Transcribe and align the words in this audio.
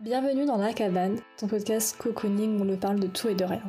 Bienvenue 0.00 0.44
dans 0.44 0.56
La 0.56 0.72
Cabane, 0.72 1.20
ton 1.38 1.46
podcast 1.46 1.96
cocooning 1.96 2.58
où 2.58 2.62
on 2.62 2.64
ne 2.64 2.74
parle 2.74 2.98
de 2.98 3.06
tout 3.06 3.28
et 3.28 3.34
de 3.36 3.44
rien. 3.44 3.62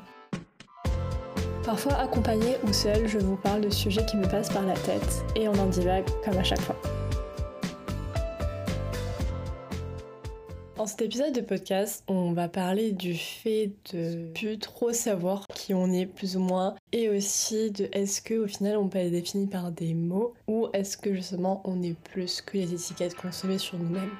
Parfois 1.63 1.93
accompagné 1.93 2.55
ou 2.63 2.73
seul, 2.73 3.07
je 3.07 3.19
vous 3.19 3.35
parle 3.35 3.61
de 3.61 3.69
sujets 3.69 4.03
qui 4.07 4.17
me 4.17 4.27
passent 4.27 4.49
par 4.49 4.65
la 4.65 4.73
tête 4.73 5.23
et 5.35 5.47
on 5.47 5.53
en 5.53 5.67
divague 5.67 6.05
comme 6.23 6.35
à 6.35 6.43
chaque 6.43 6.61
fois. 6.61 6.75
Dans 10.77 10.87
cet 10.87 11.03
épisode 11.03 11.31
de 11.31 11.41
podcast, 11.41 12.03
on 12.07 12.33
va 12.33 12.49
parler 12.49 12.91
du 12.91 13.13
fait 13.13 13.71
de 13.93 14.31
plus 14.33 14.57
trop 14.57 14.93
savoir 14.93 15.45
qui 15.53 15.75
on 15.75 15.91
est 15.91 16.07
plus 16.07 16.37
ou 16.37 16.39
moins 16.39 16.73
et 16.91 17.07
aussi 17.07 17.69
de 17.69 17.87
est-ce 17.91 18.23
que 18.23 18.33
au 18.33 18.47
final 18.47 18.77
on 18.77 18.89
peut 18.89 18.97
être 18.97 19.11
défini 19.11 19.45
par 19.45 19.71
des 19.71 19.93
mots 19.93 20.33
ou 20.47 20.69
est-ce 20.73 20.97
que 20.97 21.13
justement 21.13 21.61
on 21.65 21.83
est 21.83 21.95
plus 21.99 22.41
que 22.41 22.57
les 22.57 22.73
étiquettes 22.73 23.15
qu'on 23.15 23.31
se 23.31 23.45
met 23.45 23.59
sur 23.59 23.77
nous-mêmes. 23.77 24.11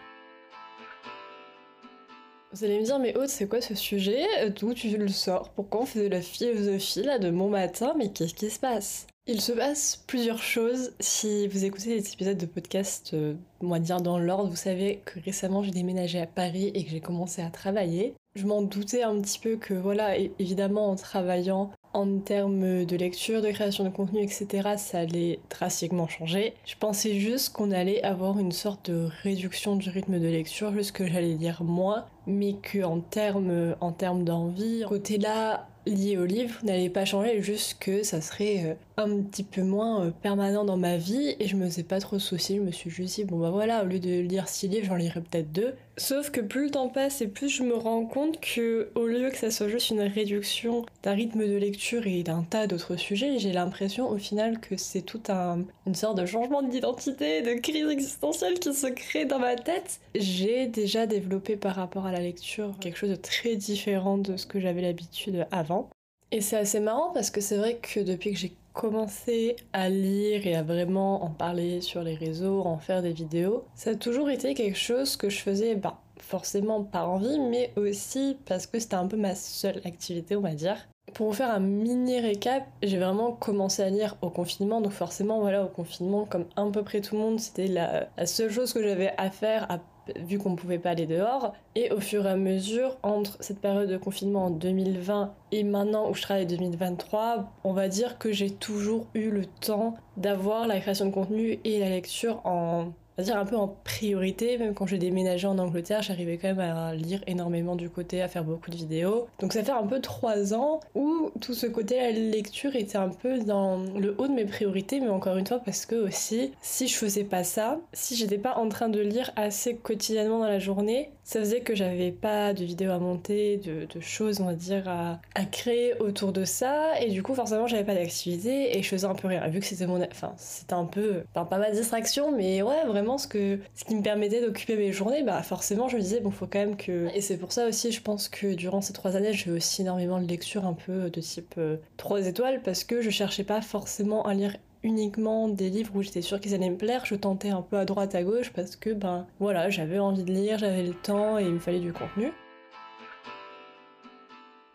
Vous 2.56 2.64
allez 2.64 2.80
me 2.80 2.86
dire, 2.86 3.00
mais 3.00 3.18
Aude, 3.18 3.28
c'est 3.28 3.50
quoi 3.50 3.60
ce 3.60 3.76
sujet? 3.76 4.24
D'où 4.58 4.74
tu 4.74 4.88
le 4.96 5.10
sors? 5.10 5.50
Pourquoi 5.50 5.82
on 5.82 5.86
fait 5.86 6.06
de 6.06 6.08
la 6.08 6.22
philosophie 6.22 7.04
là 7.04 7.20
de 7.20 7.30
mon 7.30 7.50
matin? 7.50 7.94
Mais 7.98 8.08
qu'est-ce 8.08 8.34
qui 8.34 8.50
se 8.50 8.62
passe? 8.62 9.08
Il 9.28 9.42
se 9.42 9.52
passe 9.52 10.06
plusieurs 10.08 10.42
choses. 10.42 10.94
Si 11.02 11.50
vous 11.50 11.66
écoutez 11.66 11.90
les 11.90 12.14
épisodes 12.14 12.38
de 12.38 12.46
podcast, 12.46 13.12
euh, 13.14 13.34
moi 13.60 13.80
dire 13.80 14.00
dans 14.00 14.18
l'ordre, 14.18 14.50
vous 14.50 14.56
savez 14.56 15.02
que 15.04 15.20
récemment 15.20 15.64
j'ai 15.64 15.72
déménagé 15.72 16.22
à 16.22 16.28
Paris 16.28 16.72
et 16.74 16.86
que 16.86 16.92
j'ai 16.92 17.02
commencé 17.02 17.42
à 17.42 17.50
travailler. 17.50 18.14
Je 18.36 18.46
m'en 18.46 18.62
doutais 18.62 19.04
un 19.04 19.20
petit 19.20 19.40
peu 19.40 19.58
que 19.58 19.74
voilà, 19.74 20.18
évidemment 20.18 20.92
en 20.92 20.96
travaillant 20.96 21.72
en 21.92 22.20
termes 22.20 22.86
de 22.86 22.96
lecture, 22.96 23.42
de 23.42 23.52
création 23.52 23.84
de 23.84 23.90
contenu, 23.90 24.22
etc., 24.22 24.76
ça 24.78 25.00
allait 25.00 25.40
drastiquement 25.50 26.08
changer. 26.08 26.54
Je 26.66 26.76
pensais 26.78 27.20
juste 27.20 27.54
qu'on 27.54 27.72
allait 27.72 28.04
avoir 28.04 28.38
une 28.38 28.52
sorte 28.52 28.92
de 28.92 29.10
réduction 29.24 29.78
du 29.78 29.90
rythme 29.90 30.20
de 30.20 30.28
lecture, 30.28 30.74
juste 30.74 30.92
que 30.92 31.08
j'allais 31.08 31.36
lire 31.36 31.64
moins, 31.64 32.06
mais 32.28 32.54
que 32.54 32.84
en 32.84 33.00
termes 33.00 33.76
en 33.82 33.92
termes 33.92 34.24
d'envie, 34.24 34.84
côté 34.88 35.18
là 35.18 35.68
lié 35.86 36.18
au 36.18 36.26
livre 36.26 36.56
n'allait 36.64 36.90
pas 36.90 37.06
changer, 37.06 37.42
juste 37.42 37.78
que 37.80 38.04
ça 38.04 38.22
serait 38.22 38.64
euh, 38.66 38.74
un 38.98 39.22
petit 39.22 39.44
peu 39.44 39.62
moins 39.62 40.06
euh, 40.06 40.12
permanent 40.12 40.66
dans 40.66 40.78
ma 40.78 40.98
vie 40.98 41.36
et 41.40 41.48
je 41.48 41.56
me 41.56 41.66
faisais 41.66 41.84
pas 41.84 42.00
trop 42.00 42.20
soucier, 42.20 42.58
je 42.58 42.62
me 42.62 42.72
suis 42.72 42.90
juste 42.90 43.16
dit 43.16 43.24
bon 43.24 43.40
bah 43.40 43.52
voilà, 43.52 43.84
au 43.84 43.86
lieu 43.86 44.00
de 44.00 44.20
lire 44.20 44.48
six 44.48 44.68
livres, 44.68 44.88
j'en 44.88 44.96
lirai 44.96 45.22
peut-être 45.22 45.52
deux. 45.52 45.76
Sauf 45.98 46.30
que 46.30 46.42
plus 46.42 46.66
le 46.66 46.72
temps 46.72 46.90
passe 46.90 47.22
et 47.22 47.28
plus 47.28 47.48
je 47.48 47.64
me 47.64 47.74
rends 47.74 48.06
compte 48.06 48.42
que 48.42 48.90
au 48.96 49.08
lieu 49.08 49.30
que 49.30 49.38
ça 49.38 49.50
soit 49.50 49.70
juste 49.70 49.92
une 49.92 50.02
réduction 50.02 50.86
d'un 51.04 51.14
rythme 51.14 51.48
de 51.48 51.56
lecture 51.56 52.06
et 52.06 52.22
d'un 52.22 52.44
tas 52.44 52.68
d'autres 52.68 52.98
sujets, 52.98 53.40
j'ai 53.40 53.54
l'impression 53.54 54.10
au 54.10 54.18
final 54.18 54.60
que 54.60 54.76
c'est 54.76 55.04
tout 55.04 55.22
un 55.30 55.64
une 55.88 55.96
sorte 55.96 56.18
de 56.18 56.26
changement 56.26 56.62
d'identité, 56.64 57.42
de 57.42 57.54
crise 57.54 57.88
existentielle 57.90 58.60
qui 58.60 58.74
se 58.74 58.88
crée 58.88 59.24
dans 59.24 59.40
ma 59.40 59.56
tête. 59.56 60.02
J'ai 60.16 60.68
déjà 60.68 61.06
développé 61.06 61.56
par 61.56 61.76
rapport 61.76 62.06
à 62.06 62.12
la 62.12 62.20
lecture 62.20 62.74
quelque 62.82 62.98
chose 62.98 63.12
de 63.12 63.16
très 63.16 63.56
différent 63.56 64.18
de 64.18 64.36
ce 64.36 64.46
que 64.46 64.60
j'avais 64.60 64.82
l'habitude 64.82 65.48
avant. 65.52 65.90
Et 66.32 66.42
c'est 66.42 66.58
assez 66.58 66.82
marrant 66.82 67.12
parce 67.14 67.32
que 67.32 67.40
c'est 67.40 67.58
vrai 67.58 67.78
que 67.82 68.02
depuis 68.02 68.34
que 68.34 68.38
j'ai 68.38 68.52
commencé 68.76 69.56
à 69.74 69.90
lire 69.90 70.46
et 70.46 70.54
à 70.54 70.62
vraiment 70.62 71.24
en 71.24 71.30
parler 71.30 71.82
sur 71.82 72.04
les 72.04 72.14
réseaux, 72.14 72.62
en 72.62 72.78
faire 72.78 73.02
des 73.02 73.14
vidéos, 73.14 73.64
ça 73.74 73.92
a 73.92 73.96
toujours 73.96 74.30
été 74.30 74.54
quelque 74.54 74.78
chose 74.78 75.16
que 75.16 75.30
je 75.30 75.40
faisais 75.40 75.76
bah, 75.76 76.02
forcément 76.20 76.84
par 76.84 77.10
envie, 77.10 77.40
mais 77.40 77.72
aussi 77.78 78.38
parce 78.46 78.68
que 78.68 78.78
c'était 78.78 78.96
un 78.96 79.08
peu 79.08 79.18
ma 79.18 79.34
seule 79.34 79.82
activité, 79.86 80.36
on 80.36 80.42
va 80.42 80.54
dire. 80.54 80.78
Pour 81.14 81.28
vous 81.28 81.34
faire 81.34 81.52
un 81.52 81.62
mini 81.62 82.20
récap, 82.20 82.66
j'ai 82.84 82.98
vraiment 82.98 83.32
commencé 83.32 83.82
à 83.82 83.90
lire 83.90 84.18
au 84.22 84.30
confinement, 84.30 84.82
donc 84.82 84.92
forcément, 84.92 85.40
voilà, 85.40 85.64
au 85.64 85.70
confinement, 85.70 86.26
comme 86.26 86.46
à 86.58 86.66
peu 86.66 86.84
près 86.84 87.00
tout 87.00 87.16
le 87.16 87.22
monde, 87.22 87.40
c'était 87.40 87.68
la, 87.68 88.10
la 88.18 88.26
seule 88.26 88.52
chose 88.52 88.74
que 88.74 88.84
j'avais 88.84 89.14
à 89.18 89.32
faire 89.32 89.72
à 89.72 89.80
vu 90.16 90.38
qu'on 90.38 90.52
ne 90.52 90.56
pouvait 90.56 90.80
pas 90.80 90.92
aller 90.92 91.06
dehors. 91.06 91.54
Et 91.76 91.92
au 91.92 92.00
fur 92.00 92.26
et 92.26 92.30
à 92.30 92.36
mesure, 92.36 92.98
entre 93.04 93.38
cette 93.40 93.60
période 93.60 93.90
de 93.90 93.98
confinement 93.98 94.46
en 94.46 94.50
2020 94.50 95.34
et 95.52 95.64
maintenant 95.64 96.10
où 96.10 96.14
je 96.14 96.22
travaille 96.22 96.46
2023, 96.46 97.52
on 97.64 97.74
va 97.74 97.88
dire 97.88 98.18
que 98.18 98.32
j'ai 98.32 98.50
toujours 98.50 99.08
eu 99.14 99.30
le 99.30 99.46
temps 99.46 99.96
d'avoir 100.18 100.68
la 100.68 100.80
création 100.80 101.06
de 101.06 101.12
contenu 101.12 101.60
et 101.64 101.80
la 101.80 101.90
lecture 101.90 102.42
en 102.46 102.94
à 103.18 103.24
dire 103.24 103.38
un 103.38 103.46
peu 103.46 103.56
en 103.56 103.68
priorité, 103.84 104.58
même 104.58 104.74
quand 104.74 104.88
j'ai 104.88 104.98
déménagé 104.98 105.48
en 105.48 105.58
Angleterre, 105.58 106.02
j'arrivais 106.02 106.38
quand 106.38 106.50
même 106.50 106.60
à 106.60 106.94
lire 106.94 107.22
énormément 107.28 107.76
du 107.76 107.90
côté, 107.90 108.22
à 108.22 108.28
faire 108.28 108.44
beaucoup 108.44 108.72
de 108.72 108.76
vidéos. 108.76 109.28
Donc 109.40 109.54
ça 109.54 109.64
fait 109.64 109.72
un 109.72 109.86
peu 109.86 110.02
trois 110.02 110.54
ans 110.54 110.80
où 110.96 111.32
tout 111.40 111.54
ce 111.54 111.68
côté 111.68 111.98
la 111.98 112.12
lecture 112.12 112.76
était 112.76 112.98
un 112.98 113.10
peu 113.10 113.40
dans 113.40 113.78
le 113.78 114.16
haut 114.18 114.28
de 114.28 114.34
mes 114.34 114.46
priorités, 114.46 115.00
mais 115.00 115.10
encore 115.10 115.38
une 115.38 115.48
fois 115.48 115.60
parce 115.60 115.86
que 115.86 115.96
aussi, 115.96 116.52
si 116.62 116.88
je 116.88 116.96
faisais 116.96 117.24
pas 117.24 117.44
ça, 117.44 117.80
si 117.94 118.16
j'étais 118.16 118.38
pas 118.38 118.58
en 118.58 118.70
train 118.70 118.90
de 118.90 119.00
lire 119.00 119.32
assez 119.36 119.76
quotidiennement 119.76 120.40
dans 120.40 120.48
la 120.48 120.60
journée, 120.60 121.12
ça 121.24 121.40
faisait 121.40 121.62
que 121.62 121.74
j'avais 121.74 122.12
pas 122.12 122.54
de 122.54 122.64
vidéos 122.64 122.92
à 122.92 123.00
monter, 123.00 123.58
de, 123.58 123.88
choses 124.00 124.42
on 124.42 124.46
va 124.46 124.54
dire 124.54 124.88
à, 124.88 125.20
à, 125.34 125.46
créer 125.46 125.96
autour 126.00 126.32
de 126.32 126.46
ça, 126.46 127.00
et 127.02 127.10
du 127.10 127.24
coup 127.24 127.34
forcément 127.34 127.66
j'avais 127.66 127.84
pas 127.84 127.96
d'activité 127.96 128.78
et 128.78 128.84
je 128.84 128.88
faisais 128.88 129.08
un 129.08 129.16
peu 129.16 129.28
rien. 129.28 129.48
Vu 129.48 129.60
que 129.60 129.66
c'était 129.66 129.88
mon, 129.88 130.02
enfin 130.04 130.34
c'était 130.38 130.74
un 130.74 130.86
peu, 130.86 131.24
enfin, 131.34 131.46
pas 131.46 131.58
ma 131.58 131.72
distraction, 131.72 132.32
mais 132.36 132.62
ouais 132.62 132.84
vraiment 132.86 133.05
ce, 133.18 133.28
que, 133.28 133.60
ce 133.74 133.86
qui 133.86 133.96
me 133.96 134.02
permettait 134.02 134.42
d'occuper 134.42 134.76
mes 134.76 134.92
journées, 134.92 135.24
bah 135.24 135.42
forcément 135.44 135.88
je 135.88 135.98
me 135.98 136.02
disais 136.02 136.20
bon 136.20 136.32
faut 136.32 136.48
quand 136.48 136.60
même 136.60 136.76
que... 136.76 137.08
Et 137.16 137.22
c'est 137.22 137.38
pour 137.38 137.52
ça 137.52 137.68
aussi 137.68 137.92
je 137.92 138.02
pense 138.02 138.30
que 138.30 138.54
durant 138.54 138.82
ces 138.82 138.94
trois 138.94 139.16
années 139.16 139.34
j'ai 139.34 139.52
aussi 139.52 139.82
énormément 139.82 140.20
de 140.20 140.28
lectures 140.28 140.66
un 140.66 140.74
peu 140.74 141.10
de 141.10 141.22
type 141.22 141.60
3 141.98 142.20
euh, 142.20 142.24
étoiles 142.24 142.62
parce 142.64 142.84
que 142.84 143.02
je 143.02 143.10
cherchais 143.10 143.44
pas 143.44 143.62
forcément 143.62 144.26
à 144.26 144.34
lire 144.34 144.56
uniquement 144.84 145.48
des 145.48 145.70
livres 145.70 145.96
où 145.96 146.02
j'étais 146.02 146.22
sûre 146.22 146.40
qu'ils 146.40 146.54
allaient 146.54 146.70
me 146.70 146.78
plaire, 146.78 147.06
je 147.06 147.16
tentais 147.16 147.50
un 147.50 147.62
peu 147.62 147.78
à 147.78 147.86
droite 147.86 148.14
à 148.16 148.24
gauche 148.24 148.52
parce 148.54 148.76
que 148.76 148.92
ben 148.92 149.26
voilà 149.40 149.70
j'avais 149.70 150.00
envie 150.00 150.24
de 150.24 150.32
lire, 150.32 150.60
j'avais 150.60 150.84
le 150.84 150.94
temps 150.94 151.40
et 151.40 151.44
il 151.44 151.54
me 151.54 151.60
fallait 151.60 151.80
du 151.80 151.94
contenu. 151.94 152.32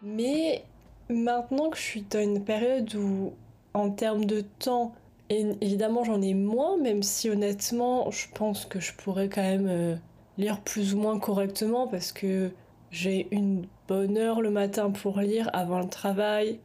Mais 0.02 0.64
maintenant 1.08 1.70
que 1.70 1.76
je 1.76 1.82
suis 1.82 2.02
dans 2.02 2.20
une 2.20 2.44
période 2.44 2.94
où 2.94 3.32
en 3.74 3.90
termes 3.90 4.24
de 4.24 4.42
temps 4.58 4.94
et 5.30 5.46
évidemment, 5.60 6.02
j'en 6.02 6.20
ai 6.20 6.34
moins, 6.34 6.76
même 6.76 7.04
si 7.04 7.30
honnêtement, 7.30 8.10
je 8.10 8.26
pense 8.34 8.66
que 8.66 8.80
je 8.80 8.92
pourrais 8.92 9.28
quand 9.28 9.42
même 9.42 9.68
euh, 9.68 9.96
lire 10.38 10.60
plus 10.60 10.94
ou 10.94 10.98
moins 10.98 11.20
correctement 11.20 11.86
parce 11.86 12.10
que 12.10 12.50
j'ai 12.90 13.28
une 13.30 13.66
bonne 13.86 14.18
heure 14.18 14.40
le 14.40 14.50
matin 14.50 14.90
pour 14.90 15.20
lire 15.20 15.48
avant 15.52 15.78
le 15.78 15.88
travail. 15.88 16.58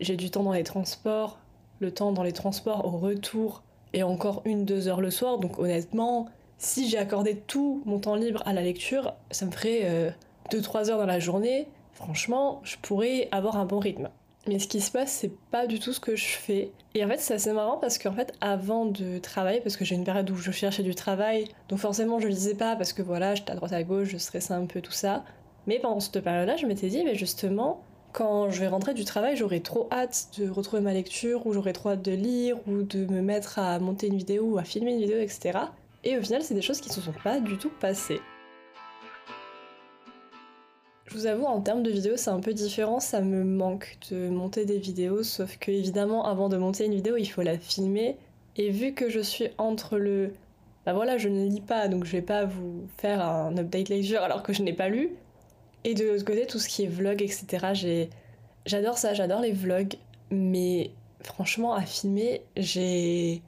J'ai 0.00 0.16
du 0.16 0.30
temps 0.30 0.42
dans 0.42 0.52
les 0.52 0.64
transports, 0.64 1.38
le 1.78 1.92
temps 1.92 2.12
dans 2.12 2.22
les 2.22 2.32
transports 2.32 2.84
au 2.84 2.98
retour 2.98 3.62
et 3.94 4.02
encore 4.02 4.42
une, 4.44 4.66
deux 4.66 4.86
heures 4.86 5.00
le 5.00 5.10
soir. 5.10 5.38
Donc 5.38 5.58
honnêtement, 5.58 6.28
si 6.58 6.90
j'ai 6.90 6.98
accordé 6.98 7.36
tout 7.36 7.82
mon 7.86 8.00
temps 8.00 8.16
libre 8.16 8.42
à 8.44 8.52
la 8.52 8.60
lecture, 8.60 9.14
ça 9.30 9.46
me 9.46 9.50
ferait 9.50 10.12
2-3 10.50 10.88
euh, 10.88 10.90
heures 10.90 10.98
dans 10.98 11.06
la 11.06 11.20
journée. 11.20 11.68
Franchement, 11.94 12.60
je 12.64 12.76
pourrais 12.82 13.28
avoir 13.32 13.56
un 13.56 13.64
bon 13.64 13.78
rythme. 13.78 14.10
Mais 14.50 14.58
ce 14.58 14.66
qui 14.66 14.80
se 14.80 14.90
passe, 14.90 15.12
c'est 15.12 15.30
pas 15.52 15.68
du 15.68 15.78
tout 15.78 15.92
ce 15.92 16.00
que 16.00 16.16
je 16.16 16.26
fais. 16.26 16.72
Et 16.96 17.04
en 17.04 17.08
fait, 17.08 17.20
c'est 17.20 17.34
assez 17.34 17.52
marrant 17.52 17.76
parce 17.76 17.98
qu'en 17.98 18.12
fait, 18.12 18.32
avant 18.40 18.84
de 18.84 19.18
travailler, 19.18 19.60
parce 19.60 19.76
que 19.76 19.84
j'ai 19.84 19.94
une 19.94 20.02
période 20.02 20.28
où 20.28 20.34
je 20.34 20.50
cherchais 20.50 20.82
du 20.82 20.92
travail, 20.92 21.44
donc 21.68 21.78
forcément 21.78 22.18
je 22.18 22.26
lisais 22.26 22.56
pas 22.56 22.74
parce 22.74 22.92
que 22.92 23.00
voilà, 23.00 23.36
j'étais 23.36 23.52
à 23.52 23.54
droite 23.54 23.72
à 23.72 23.84
gauche, 23.84 24.08
je 24.08 24.16
stressais 24.16 24.52
un 24.52 24.66
peu 24.66 24.80
tout 24.80 24.90
ça. 24.90 25.22
Mais 25.68 25.78
pendant 25.78 26.00
cette 26.00 26.20
période-là, 26.20 26.56
je 26.56 26.66
m'étais 26.66 26.88
dit, 26.88 27.04
mais 27.04 27.14
justement, 27.14 27.84
quand 28.12 28.50
je 28.50 28.58
vais 28.58 28.66
rentrer 28.66 28.92
du 28.92 29.04
travail, 29.04 29.36
j'aurai 29.36 29.60
trop 29.60 29.86
hâte 29.92 30.30
de 30.36 30.50
retrouver 30.50 30.82
ma 30.82 30.94
lecture, 30.94 31.46
ou 31.46 31.52
j'aurai 31.52 31.72
trop 31.72 31.90
hâte 31.90 32.02
de 32.02 32.10
lire, 32.10 32.56
ou 32.66 32.82
de 32.82 33.06
me 33.06 33.22
mettre 33.22 33.60
à 33.60 33.78
monter 33.78 34.08
une 34.08 34.16
vidéo, 34.16 34.46
ou 34.46 34.58
à 34.58 34.64
filmer 34.64 34.94
une 34.94 35.00
vidéo, 35.00 35.20
etc. 35.20 35.60
Et 36.02 36.18
au 36.18 36.22
final, 36.22 36.42
c'est 36.42 36.54
des 36.54 36.62
choses 36.62 36.80
qui 36.80 36.88
se 36.88 37.00
sont 37.00 37.14
pas 37.22 37.38
du 37.38 37.56
tout 37.56 37.70
passées. 37.78 38.20
Je 41.10 41.16
vous 41.16 41.26
avoue, 41.26 41.44
en 41.44 41.60
termes 41.60 41.82
de 41.82 41.90
vidéos, 41.90 42.16
c'est 42.16 42.30
un 42.30 42.38
peu 42.38 42.54
différent. 42.54 43.00
Ça 43.00 43.20
me 43.20 43.42
manque 43.42 43.98
de 44.12 44.28
monter 44.28 44.64
des 44.64 44.78
vidéos, 44.78 45.24
sauf 45.24 45.58
que 45.58 45.72
évidemment, 45.72 46.24
avant 46.24 46.48
de 46.48 46.56
monter 46.56 46.84
une 46.84 46.94
vidéo, 46.94 47.16
il 47.16 47.26
faut 47.26 47.42
la 47.42 47.58
filmer. 47.58 48.16
Et 48.56 48.70
vu 48.70 48.94
que 48.94 49.10
je 49.10 49.18
suis 49.18 49.48
entre 49.58 49.98
le. 49.98 50.32
Bah 50.86 50.92
voilà, 50.92 51.18
je 51.18 51.28
ne 51.28 51.48
lis 51.48 51.60
pas, 51.60 51.88
donc 51.88 52.04
je 52.04 52.12
vais 52.12 52.22
pas 52.22 52.44
vous 52.44 52.86
faire 52.98 53.22
un 53.22 53.56
update 53.58 53.88
lecture 53.88 54.22
alors 54.22 54.44
que 54.44 54.52
je 54.52 54.62
n'ai 54.62 54.72
pas 54.72 54.88
lu. 54.88 55.10
Et 55.82 55.94
de 55.94 56.04
l'autre 56.04 56.24
côté, 56.24 56.46
tout 56.46 56.60
ce 56.60 56.68
qui 56.68 56.84
est 56.84 56.88
vlog, 56.88 57.22
etc.. 57.22 58.06
J'adore 58.64 58.96
ça, 58.96 59.12
j'adore 59.12 59.40
les 59.40 59.52
vlogs, 59.52 59.96
mais 60.30 60.92
franchement, 61.24 61.74
à 61.74 61.82
filmer, 61.82 62.42
j'ai. 62.56 63.42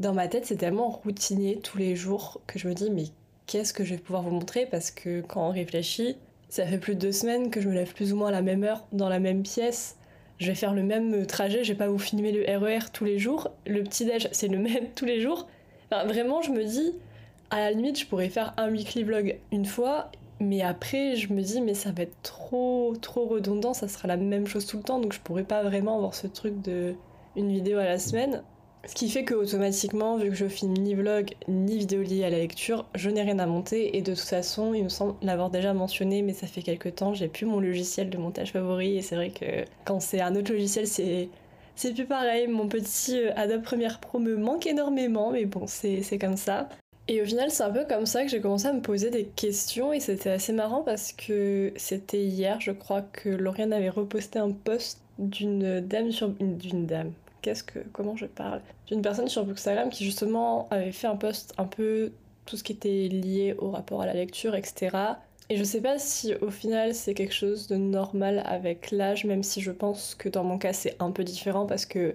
Dans 0.00 0.14
ma 0.14 0.26
tête, 0.26 0.46
c'est 0.46 0.56
tellement 0.56 0.88
routinier 0.88 1.60
tous 1.62 1.76
les 1.76 1.96
jours 1.96 2.40
que 2.46 2.58
je 2.58 2.66
me 2.66 2.74
dis, 2.74 2.90
mais 2.90 3.04
qu'est-ce 3.46 3.74
que 3.74 3.84
je 3.84 3.94
vais 3.94 4.00
pouvoir 4.00 4.22
vous 4.22 4.30
montrer? 4.30 4.64
Parce 4.64 4.90
que 4.90 5.20
quand 5.20 5.48
on 5.48 5.52
réfléchit, 5.52 6.16
ça 6.54 6.64
fait 6.64 6.78
plus 6.78 6.94
de 6.94 7.00
deux 7.00 7.10
semaines 7.10 7.50
que 7.50 7.60
je 7.60 7.68
me 7.68 7.74
lève 7.74 7.92
plus 7.94 8.12
ou 8.12 8.16
moins 8.16 8.28
à 8.28 8.30
la 8.30 8.40
même 8.40 8.62
heure, 8.62 8.86
dans 8.92 9.08
la 9.08 9.18
même 9.18 9.42
pièce. 9.42 9.96
Je 10.38 10.46
vais 10.46 10.54
faire 10.54 10.72
le 10.72 10.84
même 10.84 11.26
trajet, 11.26 11.64
je 11.64 11.72
vais 11.72 11.78
pas 11.78 11.88
vous 11.88 11.98
filmer 11.98 12.30
le 12.30 12.42
RER 12.42 12.78
e 12.78 12.90
tous 12.92 13.04
les 13.04 13.18
jours. 13.18 13.50
Le 13.66 13.82
petit-déj, 13.82 14.28
c'est 14.30 14.46
le 14.46 14.58
même 14.60 14.86
tous 14.94 15.04
les 15.04 15.20
jours. 15.20 15.48
Enfin, 15.90 16.04
vraiment, 16.04 16.42
je 16.42 16.52
me 16.52 16.62
dis, 16.62 16.94
à 17.50 17.58
la 17.58 17.72
limite, 17.72 17.98
je 17.98 18.06
pourrais 18.06 18.28
faire 18.28 18.54
un 18.56 18.70
weekly 18.70 19.02
vlog 19.02 19.36
une 19.50 19.64
fois, 19.64 20.12
mais 20.38 20.62
après, 20.62 21.16
je 21.16 21.32
me 21.32 21.42
dis, 21.42 21.60
mais 21.60 21.74
ça 21.74 21.90
va 21.90 22.04
être 22.04 22.22
trop, 22.22 22.94
trop 23.00 23.26
redondant, 23.26 23.74
ça 23.74 23.88
sera 23.88 24.06
la 24.06 24.16
même 24.16 24.46
chose 24.46 24.64
tout 24.64 24.76
le 24.76 24.84
temps, 24.84 25.00
donc 25.00 25.12
je 25.12 25.18
pourrais 25.18 25.42
pas 25.42 25.64
vraiment 25.64 25.96
avoir 25.96 26.14
ce 26.14 26.28
truc 26.28 26.62
de 26.62 26.94
une 27.34 27.50
vidéo 27.50 27.78
à 27.78 27.84
la 27.84 27.98
semaine. 27.98 28.44
Ce 28.86 28.94
qui 28.94 29.08
fait 29.08 29.24
que 29.24 29.34
automatiquement, 29.34 30.18
vu 30.18 30.28
que 30.28 30.36
je 30.36 30.46
filme 30.46 30.74
ni 30.74 30.94
vlog 30.94 31.34
ni 31.48 31.78
vidéo 31.78 32.02
liée 32.02 32.24
à 32.24 32.30
la 32.30 32.38
lecture, 32.38 32.84
je 32.94 33.08
n'ai 33.08 33.22
rien 33.22 33.38
à 33.38 33.46
monter 33.46 33.96
et 33.96 34.02
de 34.02 34.14
toute 34.14 34.24
façon, 34.24 34.74
il 34.74 34.84
me 34.84 34.88
semble 34.90 35.14
l'avoir 35.22 35.48
déjà 35.50 35.72
mentionné, 35.72 36.20
mais 36.20 36.34
ça 36.34 36.46
fait 36.46 36.62
quelques 36.62 36.96
temps, 36.96 37.14
j'ai 37.14 37.28
plus 37.28 37.46
mon 37.46 37.60
logiciel 37.60 38.10
de 38.10 38.18
montage 38.18 38.52
favori 38.52 38.98
et 38.98 39.02
c'est 39.02 39.16
vrai 39.16 39.30
que 39.30 39.64
quand 39.86 40.00
c'est 40.00 40.20
un 40.20 40.36
autre 40.36 40.52
logiciel, 40.52 40.86
c'est 40.86 41.28
c'est 41.76 41.92
plus 41.92 42.06
pareil. 42.06 42.46
Mon 42.46 42.68
petit 42.68 43.18
euh, 43.18 43.32
Adobe 43.36 43.62
Premiere 43.62 43.98
Pro 44.00 44.18
me 44.18 44.36
manque 44.36 44.66
énormément, 44.66 45.30
mais 45.32 45.44
bon, 45.44 45.66
c'est 45.66 46.18
comme 46.20 46.36
ça. 46.36 46.68
Et 47.08 47.20
au 47.20 47.24
final, 47.24 47.50
c'est 47.50 47.64
un 47.64 47.70
peu 47.70 47.84
comme 47.84 48.06
ça 48.06 48.22
que 48.22 48.30
j'ai 48.30 48.40
commencé 48.40 48.66
à 48.66 48.72
me 48.72 48.80
poser 48.80 49.10
des 49.10 49.24
questions 49.24 49.92
et 49.92 50.00
c'était 50.00 50.30
assez 50.30 50.52
marrant 50.52 50.82
parce 50.82 51.12
que 51.12 51.72
c'était 51.76 52.22
hier, 52.22 52.60
je 52.60 52.70
crois 52.70 53.02
que 53.02 53.28
Lauriane 53.28 53.72
avait 53.72 53.90
reposté 53.90 54.38
un 54.38 54.52
post 54.52 55.00
d'une 55.18 55.80
dame 55.80 56.10
sur 56.12 56.28
d'une 56.30 56.86
dame 56.86 57.12
comment 57.92 58.16
je 58.16 58.26
parle 58.26 58.60
D'une 58.86 59.02
personne 59.02 59.28
sur 59.28 59.48
Instagram 59.48 59.90
qui 59.90 60.04
justement 60.04 60.68
avait 60.70 60.92
fait 60.92 61.06
un 61.06 61.16
post 61.16 61.54
un 61.58 61.64
peu 61.64 62.12
tout 62.46 62.56
ce 62.56 62.64
qui 62.64 62.72
était 62.72 63.08
lié 63.08 63.54
au 63.58 63.70
rapport 63.70 64.02
à 64.02 64.06
la 64.06 64.14
lecture, 64.14 64.54
etc. 64.54 64.96
Et 65.50 65.56
je 65.56 65.64
sais 65.64 65.80
pas 65.80 65.98
si 65.98 66.34
au 66.36 66.50
final 66.50 66.94
c'est 66.94 67.14
quelque 67.14 67.34
chose 67.34 67.66
de 67.66 67.76
normal 67.76 68.42
avec 68.46 68.90
l'âge, 68.90 69.24
même 69.24 69.42
si 69.42 69.60
je 69.60 69.70
pense 69.70 70.14
que 70.14 70.28
dans 70.28 70.44
mon 70.44 70.58
cas 70.58 70.72
c'est 70.72 70.96
un 71.00 71.10
peu 71.10 71.22
différent 71.22 71.66
parce 71.66 71.84
que, 71.84 72.14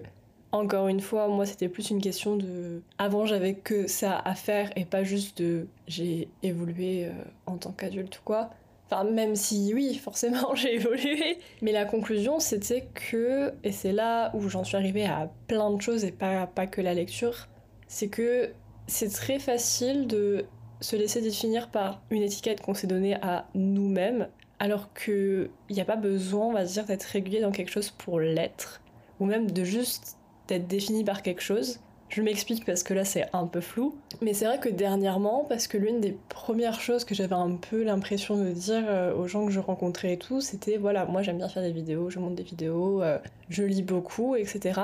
encore 0.50 0.88
une 0.88 1.00
fois, 1.00 1.28
moi 1.28 1.46
c'était 1.46 1.68
plus 1.68 1.90
une 1.90 2.00
question 2.00 2.36
de. 2.36 2.82
Avant 2.98 3.26
j'avais 3.26 3.54
que 3.54 3.86
ça 3.86 4.18
à 4.24 4.34
faire 4.34 4.70
et 4.76 4.84
pas 4.84 5.04
juste 5.04 5.38
de. 5.38 5.68
J'ai 5.86 6.28
évolué 6.42 7.06
euh, 7.06 7.12
en 7.46 7.56
tant 7.56 7.70
qu'adulte 7.70 8.18
ou 8.18 8.22
quoi. 8.24 8.50
Enfin, 8.90 9.04
même 9.04 9.36
si 9.36 9.72
oui, 9.72 9.94
forcément, 9.94 10.54
j'ai 10.54 10.74
évolué. 10.74 11.38
Mais 11.62 11.72
la 11.72 11.84
conclusion, 11.84 12.40
c'était 12.40 12.88
que, 12.94 13.52
et 13.62 13.72
c'est 13.72 13.92
là 13.92 14.32
où 14.34 14.48
j'en 14.48 14.64
suis 14.64 14.76
arrivée 14.76 15.06
à 15.06 15.30
plein 15.46 15.70
de 15.70 15.80
choses 15.80 16.04
et 16.04 16.12
pas, 16.12 16.46
pas 16.46 16.66
que 16.66 16.80
la 16.80 16.94
lecture, 16.94 17.48
c'est 17.86 18.08
que 18.08 18.52
c'est 18.86 19.12
très 19.12 19.38
facile 19.38 20.06
de 20.06 20.44
se 20.80 20.96
laisser 20.96 21.20
définir 21.20 21.68
par 21.70 22.02
une 22.10 22.22
étiquette 22.22 22.60
qu'on 22.62 22.74
s'est 22.74 22.86
donnée 22.86 23.14
à 23.22 23.46
nous-mêmes, 23.54 24.28
alors 24.58 24.92
qu'il 24.92 25.50
n'y 25.70 25.80
a 25.80 25.84
pas 25.84 25.96
besoin, 25.96 26.46
on 26.46 26.52
va 26.52 26.64
dire, 26.64 26.84
d'être 26.84 27.04
régulier 27.04 27.40
dans 27.40 27.52
quelque 27.52 27.70
chose 27.70 27.90
pour 27.90 28.18
l'être, 28.18 28.80
ou 29.20 29.24
même 29.26 29.50
de 29.50 29.62
juste 29.62 30.16
d'être 30.48 30.66
défini 30.66 31.04
par 31.04 31.22
quelque 31.22 31.42
chose. 31.42 31.80
Je 32.10 32.22
m'explique 32.22 32.64
parce 32.64 32.82
que 32.82 32.92
là 32.92 33.04
c'est 33.04 33.28
un 33.32 33.46
peu 33.46 33.60
flou. 33.60 33.94
Mais 34.20 34.34
c'est 34.34 34.44
vrai 34.44 34.58
que 34.58 34.68
dernièrement, 34.68 35.46
parce 35.48 35.68
que 35.68 35.78
l'une 35.78 36.00
des 36.00 36.18
premières 36.28 36.80
choses 36.80 37.04
que 37.04 37.14
j'avais 37.14 37.36
un 37.36 37.54
peu 37.54 37.84
l'impression 37.84 38.36
de 38.36 38.50
dire 38.50 38.82
euh, 38.86 39.14
aux 39.14 39.28
gens 39.28 39.46
que 39.46 39.52
je 39.52 39.60
rencontrais 39.60 40.14
et 40.14 40.18
tout, 40.18 40.40
c'était 40.40 40.76
voilà, 40.76 41.04
moi 41.04 41.22
j'aime 41.22 41.38
bien 41.38 41.48
faire 41.48 41.62
des 41.62 41.70
vidéos, 41.70 42.10
je 42.10 42.18
monte 42.18 42.34
des 42.34 42.42
vidéos, 42.42 43.00
euh, 43.00 43.18
je 43.48 43.62
lis 43.62 43.82
beaucoup, 43.82 44.34
etc. 44.34 44.80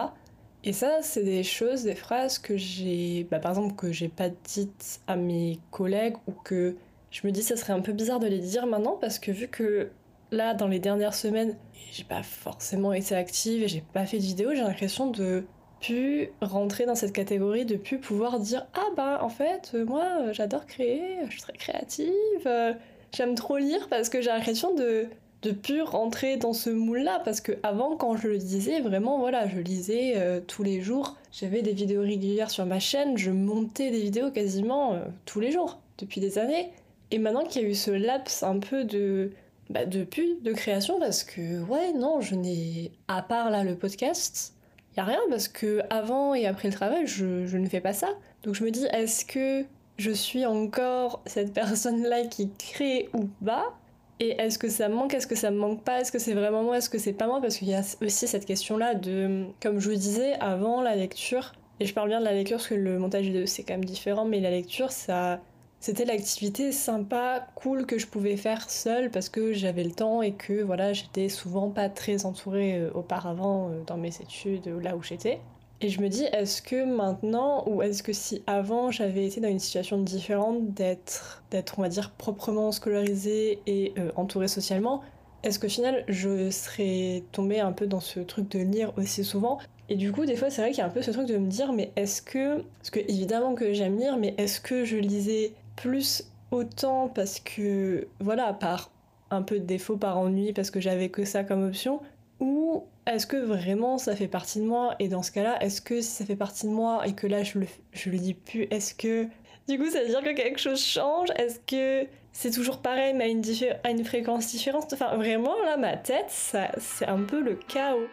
Et 0.62 0.73
ça, 0.73 0.99
c'est 1.02 1.25
des 1.25 1.43
choses, 1.43 1.82
des 1.82 1.96
phrases 1.96 2.38
que 2.38 2.56
j'ai, 2.56 3.26
bah, 3.31 3.40
par 3.40 3.52
exemple, 3.52 3.75
que 3.75 3.90
j'ai 3.90 4.08
pas 4.08 4.28
dites 4.28 5.00
à 5.08 5.17
mes 5.17 5.58
collègues 5.73 6.17
ou 6.28 6.32
que 6.32 6.76
je 7.11 7.26
me 7.26 7.32
dis 7.32 7.43
ça 7.43 7.56
serait 7.56 7.73
un 7.73 7.81
peu 7.81 7.93
bizarre 7.93 8.20
de 8.20 8.26
les 8.28 8.38
dire 8.38 8.67
maintenant 8.67 8.96
parce 9.00 9.19
que 9.19 9.32
vu 9.32 9.49
que 9.49 9.90
là, 10.31 10.55
dans 10.55 10.69
les 10.69 10.78
dernières 10.78 11.14
semaines, 11.14 11.56
j'ai 11.93 12.05
pas 12.05 12.23
forcément 12.23 12.93
été 12.93 13.17
active 13.17 13.62
et 13.64 13.69
j'ai 13.69 13.82
pas 13.93 14.06
fait 14.06 14.19
de 14.19 14.23
vidéo, 14.23 14.50
j'ai 14.55 14.62
l'impression 14.62 15.11
de 15.11 15.44
pu 15.86 16.30
rentrer 16.40 16.84
dans 16.84 16.96
cette 16.96 17.12
catégorie, 17.12 17.64
de 17.64 17.76
pu 17.76 17.98
pouvoir 17.98 18.40
dire 18.40 18.66
ah 18.74 18.88
bah 18.96 19.20
en 19.22 19.28
fait 19.28 19.70
euh, 19.74 19.84
moi 19.84 20.04
euh, 20.20 20.32
j'adore 20.32 20.66
créer, 20.66 21.00
je 21.26 21.30
suis 21.30 21.42
très 21.42 21.52
créative, 21.52 22.12
euh, 22.46 22.72
j'aime 23.14 23.36
trop 23.36 23.56
lire 23.56 23.86
parce 23.88 24.08
que 24.08 24.20
j'ai 24.20 24.30
l'impression 24.30 24.74
de 24.74 25.06
de 25.42 25.50
pu 25.52 25.82
rentrer 25.82 26.38
dans 26.38 26.54
ce 26.54 26.70
moule 26.70 27.02
là 27.02 27.20
parce 27.24 27.40
que 27.40 27.52
avant 27.62 27.96
quand 27.96 28.16
je 28.16 28.26
le 28.26 28.38
disais 28.38 28.80
vraiment 28.80 29.20
voilà 29.20 29.46
je 29.46 29.60
lisais 29.60 30.14
tous 30.48 30.62
les 30.64 30.80
jours. 30.80 31.16
J'avais 31.30 31.62
des 31.62 31.72
vidéos 31.72 32.00
régulières 32.00 32.50
sur 32.50 32.66
ma 32.66 32.80
chaîne 32.80 33.16
je 33.16 33.30
montais 33.30 33.90
des 33.90 34.00
vidéos 34.00 34.30
quasiment 34.30 34.98
tous 35.24 35.38
les 35.38 35.52
jours 35.52 35.78
depuis 35.98 36.20
des 36.20 36.38
années. 36.38 36.72
Et 37.12 37.18
maintenant 37.18 37.44
qu'il 37.44 37.62
y 37.62 37.64
a 37.64 37.68
eu 37.68 37.74
ce 37.74 37.90
laps 37.90 38.42
un 38.42 38.58
peu 38.58 38.84
de 38.84 39.30
bah, 39.70 39.84
de 39.84 40.02
pu 40.04 40.38
de 40.42 40.52
création 40.52 40.98
parce 40.98 41.22
que 41.22 41.62
ouais 41.64 41.92
non 41.92 42.20
je 42.20 42.34
n'ai 42.34 42.90
à 43.06 43.22
part 43.22 43.50
là 43.50 43.62
le 43.62 43.76
podcast 43.76 44.55
y 44.96 45.00
a 45.00 45.04
rien 45.04 45.20
parce 45.28 45.48
que 45.48 45.81
avant 45.90 46.34
et 46.34 46.46
après 46.46 46.69
le 46.69 46.75
travail, 46.75 47.06
je, 47.06 47.46
je 47.46 47.58
ne 47.58 47.69
fais 47.69 47.81
pas 47.81 47.93
ça. 47.93 48.08
Donc 48.43 48.54
je 48.54 48.64
me 48.64 48.70
dis, 48.70 48.87
est-ce 48.93 49.25
que 49.25 49.64
je 49.98 50.10
suis 50.10 50.44
encore 50.46 51.22
cette 51.26 51.52
personne-là 51.52 52.26
qui 52.26 52.50
crée 52.58 53.08
ou 53.14 53.28
pas? 53.44 53.75
Et 54.19 54.31
est-ce 54.40 54.58
que 54.58 54.69
ça 54.69 54.88
me 54.88 54.94
manque? 54.94 55.12
Est-ce 55.12 55.26
que 55.26 55.34
ça 55.34 55.50
me 55.50 55.58
manque 55.58 55.82
pas? 55.82 56.00
Est-ce 56.00 56.10
que 56.10 56.19
c'est 56.19 56.32
vraiment 56.32 56.62
moi? 56.62 56.78
Est-ce 56.78 56.88
que 56.88 56.98
c'est 56.98 57.12
pas 57.12 57.26
moi? 57.26 57.40
Parce 57.40 57.58
qu'il 57.58 57.69
y 57.69 57.75
a 57.75 57.82
aussi 58.00 58.26
cette 58.26 58.46
question-là 58.46 58.94
de, 58.94 59.44
comme 59.62 59.78
je 59.78 59.90
vous 59.90 59.96
disais, 59.96 60.32
avant 60.40 60.81
la 60.81 60.96
lecture, 60.96 61.52
et 61.81 61.84
je 61.84 61.92
parle 61.92 62.08
bien 62.08 62.20
de 62.20 62.25
la 62.25 62.32
lecture 62.32 62.56
parce 62.56 62.69
que 62.69 62.75
le 62.75 62.99
montage 62.99 63.26
vidéo 63.26 63.44
c'est 63.44 63.62
quand 63.62 63.75
même 63.75 63.84
différent, 63.84 64.25
mais 64.25 64.40
la 64.40 64.50
lecture 64.50 64.90
ça 64.92 65.40
c'était 65.81 66.05
l'activité 66.05 66.73
sympa, 66.73 67.46
cool 67.55 67.87
que 67.87 67.99
je 67.99 68.06
pouvais 68.06 68.37
faire 68.37 68.69
seule 68.70 69.11
parce 69.11 69.28
que 69.28 69.52
j'avais 69.52 69.84
le 69.84 69.93
temps 69.93 70.23
et 70.23 70.32
que 70.32 70.62
voilà, 70.62 70.93
j'étais 70.93 71.28
souvent 71.28 71.70
pas 71.70 71.88
très 71.88 72.26
entourée 72.26 72.78
euh, 72.78 72.90
auparavant 72.94 73.69
euh, 73.69 73.82
dans 73.87 73.96
mes 73.96 74.08
études 74.20 74.67
là 74.82 74.96
où 74.96 75.02
j'étais. 75.02 75.40
Et 75.82 75.90
je 75.90 76.00
me 76.00 76.08
dis, 76.08 76.25
est-ce 76.25 76.62
que 76.62 76.84
maintenant, 76.84 77.62
ou 77.69 77.82
est-ce 77.82 78.02
que 78.02 78.14
si 78.14 78.43
avant 78.46 78.90
j'avais 78.90 79.26
été 79.26 79.43
dans 79.43 79.49
une 79.49 79.58
situation 79.58 79.99
différente 79.99 80.73
d'être, 80.73 81.43
d'être 81.50 81.78
on 81.78 81.82
va 81.82 81.90
dire, 81.90 82.12
proprement 82.12 82.73
scolarisée 82.73 83.61
et 83.67 83.93
euh, 83.99 84.11
entourée 84.17 84.49
socialement, 84.49 85.02
est-ce 85.43 85.58
qu'au 85.58 85.69
final 85.69 86.02
je 86.08 86.50
serais 86.50 87.23
tombée 87.31 87.61
un 87.61 87.73
peu 87.73 87.87
dans 87.87 88.00
ce 88.00 88.20
truc 88.20 88.50
de 88.50 88.61
lire 88.61 88.93
aussi 88.96 89.23
souvent? 89.23 89.58
Et 89.88 89.96
du 89.96 90.11
coup, 90.12 90.25
des 90.25 90.34
fois, 90.34 90.50
c'est 90.50 90.62
vrai 90.62 90.70
qu'il 90.70 90.78
y 90.78 90.82
a 90.82 90.87
un 90.87 90.90
peu 90.90 91.02
ce 91.02 91.11
truc 91.11 91.26
de 91.26 91.37
me 91.37 91.49
dire, 91.49 91.73
mais 91.73 91.93
est-ce 91.94 92.20
que. 92.23 92.62
Parce 92.78 92.90
que 92.90 92.99
évidemment 93.00 93.55
que 93.55 93.73
j'aime 93.73 93.99
lire, 93.99 94.17
mais 94.17 94.34
est-ce 94.38 94.61
que 94.61 94.84
je 94.84 94.96
lisais 94.96 95.52
plus 95.76 96.25
autant 96.50 97.08
parce 97.08 97.40
que, 97.40 98.08
voilà, 98.20 98.52
par 98.52 98.90
un 99.31 99.43
peu 99.43 99.58
de 99.58 99.64
défaut, 99.64 99.96
par 99.96 100.19
ennui, 100.19 100.52
parce 100.52 100.70
que 100.70 100.81
j'avais 100.81 101.08
que 101.08 101.25
ça 101.25 101.44
comme 101.44 101.67
option, 101.67 102.00
ou 102.40 102.84
est-ce 103.06 103.26
que 103.26 103.37
vraiment 103.37 103.99
ça 103.99 104.14
fait 104.17 104.28
partie 104.28 104.61
de 104.61 104.64
moi 104.64 104.94
Et 104.99 105.08
dans 105.08 105.23
ce 105.23 105.32
cas-là, 105.32 105.62
est-ce 105.62 105.81
que 105.81 106.00
si 106.00 106.11
ça 106.11 106.25
fait 106.25 106.37
partie 106.37 106.67
de 106.67 106.73
moi 106.73 107.06
et 107.06 107.14
que 107.14 107.26
là 107.26 107.43
je 107.43 107.58
le, 107.58 107.67
je 107.93 108.11
dis 108.11 108.34
plus, 108.34 108.67
est-ce 108.70 108.94
que 108.94 109.26
du 109.69 109.78
coup 109.78 109.90
ça 109.90 110.02
veut 110.02 110.08
dire 110.08 110.23
que 110.23 110.34
quelque 110.34 110.61
chose 110.61 110.82
change? 110.82 111.28
Est-ce 111.37 111.61
que 111.61 112.08
c'est 112.32 112.50
toujours 112.50 112.78
pareil 112.78 113.14
mais 113.14 113.25
à 113.25 113.28
une, 113.28 113.43
à 113.84 113.90
une 113.90 114.05
fréquence 114.05 114.49
différente? 114.49 114.93
Enfin 114.93 115.17
vraiment 115.17 115.55
là 115.64 115.76
ma 115.76 115.96
tête, 115.96 116.26
c'est 116.28 117.06
un 117.06 117.23
peu 117.23 117.40
le 117.40 117.55
chaos. 117.55 118.06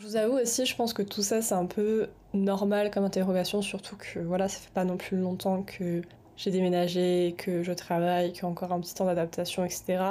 Je 0.00 0.06
vous 0.06 0.16
avoue 0.16 0.38
aussi, 0.38 0.64
je 0.64 0.74
pense 0.74 0.94
que 0.94 1.02
tout 1.02 1.20
ça 1.20 1.42
c'est 1.42 1.54
un 1.54 1.66
peu 1.66 2.08
normal 2.32 2.90
comme 2.90 3.04
interrogation, 3.04 3.60
surtout 3.60 3.96
que 3.96 4.18
voilà, 4.18 4.48
ça 4.48 4.58
fait 4.58 4.72
pas 4.72 4.84
non 4.84 4.96
plus 4.96 5.18
longtemps 5.18 5.62
que 5.62 6.00
j'ai 6.38 6.50
déménagé, 6.50 7.34
que 7.36 7.62
je 7.62 7.72
travaille, 7.74 8.32
qu'il 8.32 8.44
y 8.44 8.46
a 8.46 8.48
encore 8.48 8.72
un 8.72 8.80
petit 8.80 8.94
temps 8.94 9.04
d'adaptation, 9.04 9.62
etc. 9.62 10.02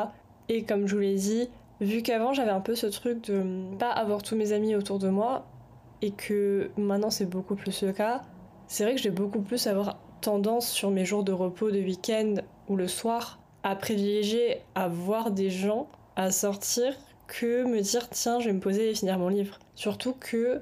Et 0.48 0.64
comme 0.64 0.86
je 0.86 0.94
vous 0.94 1.02
l'ai 1.02 1.16
dit, 1.16 1.50
vu 1.82 2.04
qu'avant 2.04 2.34
j'avais 2.34 2.52
un 2.52 2.60
peu 2.60 2.76
ce 2.76 2.86
truc 2.86 3.24
de 3.24 3.44
pas 3.80 3.90
avoir 3.90 4.22
tous 4.22 4.36
mes 4.36 4.52
amis 4.52 4.76
autour 4.76 5.00
de 5.00 5.10
moi, 5.10 5.48
et 6.04 6.12
que 6.12 6.70
maintenant 6.78 7.10
c'est 7.10 7.26
beaucoup 7.26 7.56
plus 7.56 7.82
le 7.82 7.92
cas, 7.92 8.22
c'est 8.68 8.84
vrai 8.84 8.94
que 8.94 9.02
j'ai 9.02 9.10
beaucoup 9.10 9.42
plus 9.42 9.66
avoir 9.66 9.98
tendance 10.22 10.70
sur 10.70 10.92
mes 10.92 11.04
jours 11.04 11.24
de 11.24 11.32
repos 11.32 11.72
de 11.72 11.80
week-end 11.80 12.36
ou 12.68 12.76
le 12.76 12.88
soir 12.88 13.40
à 13.64 13.76
privilégier 13.76 14.62
à 14.76 14.88
voir 14.88 15.32
des 15.32 15.50
gens, 15.50 15.88
à 16.16 16.30
sortir, 16.30 16.94
que 17.30 17.64
me 17.64 17.80
dire 17.80 18.10
tiens 18.10 18.40
je 18.40 18.48
vais 18.48 18.54
me 18.54 18.60
poser 18.60 18.90
et 18.90 18.96
finir 18.96 19.18
mon 19.18 19.30
livre. 19.30 19.60
Surtout 19.76 20.14
que 20.14 20.62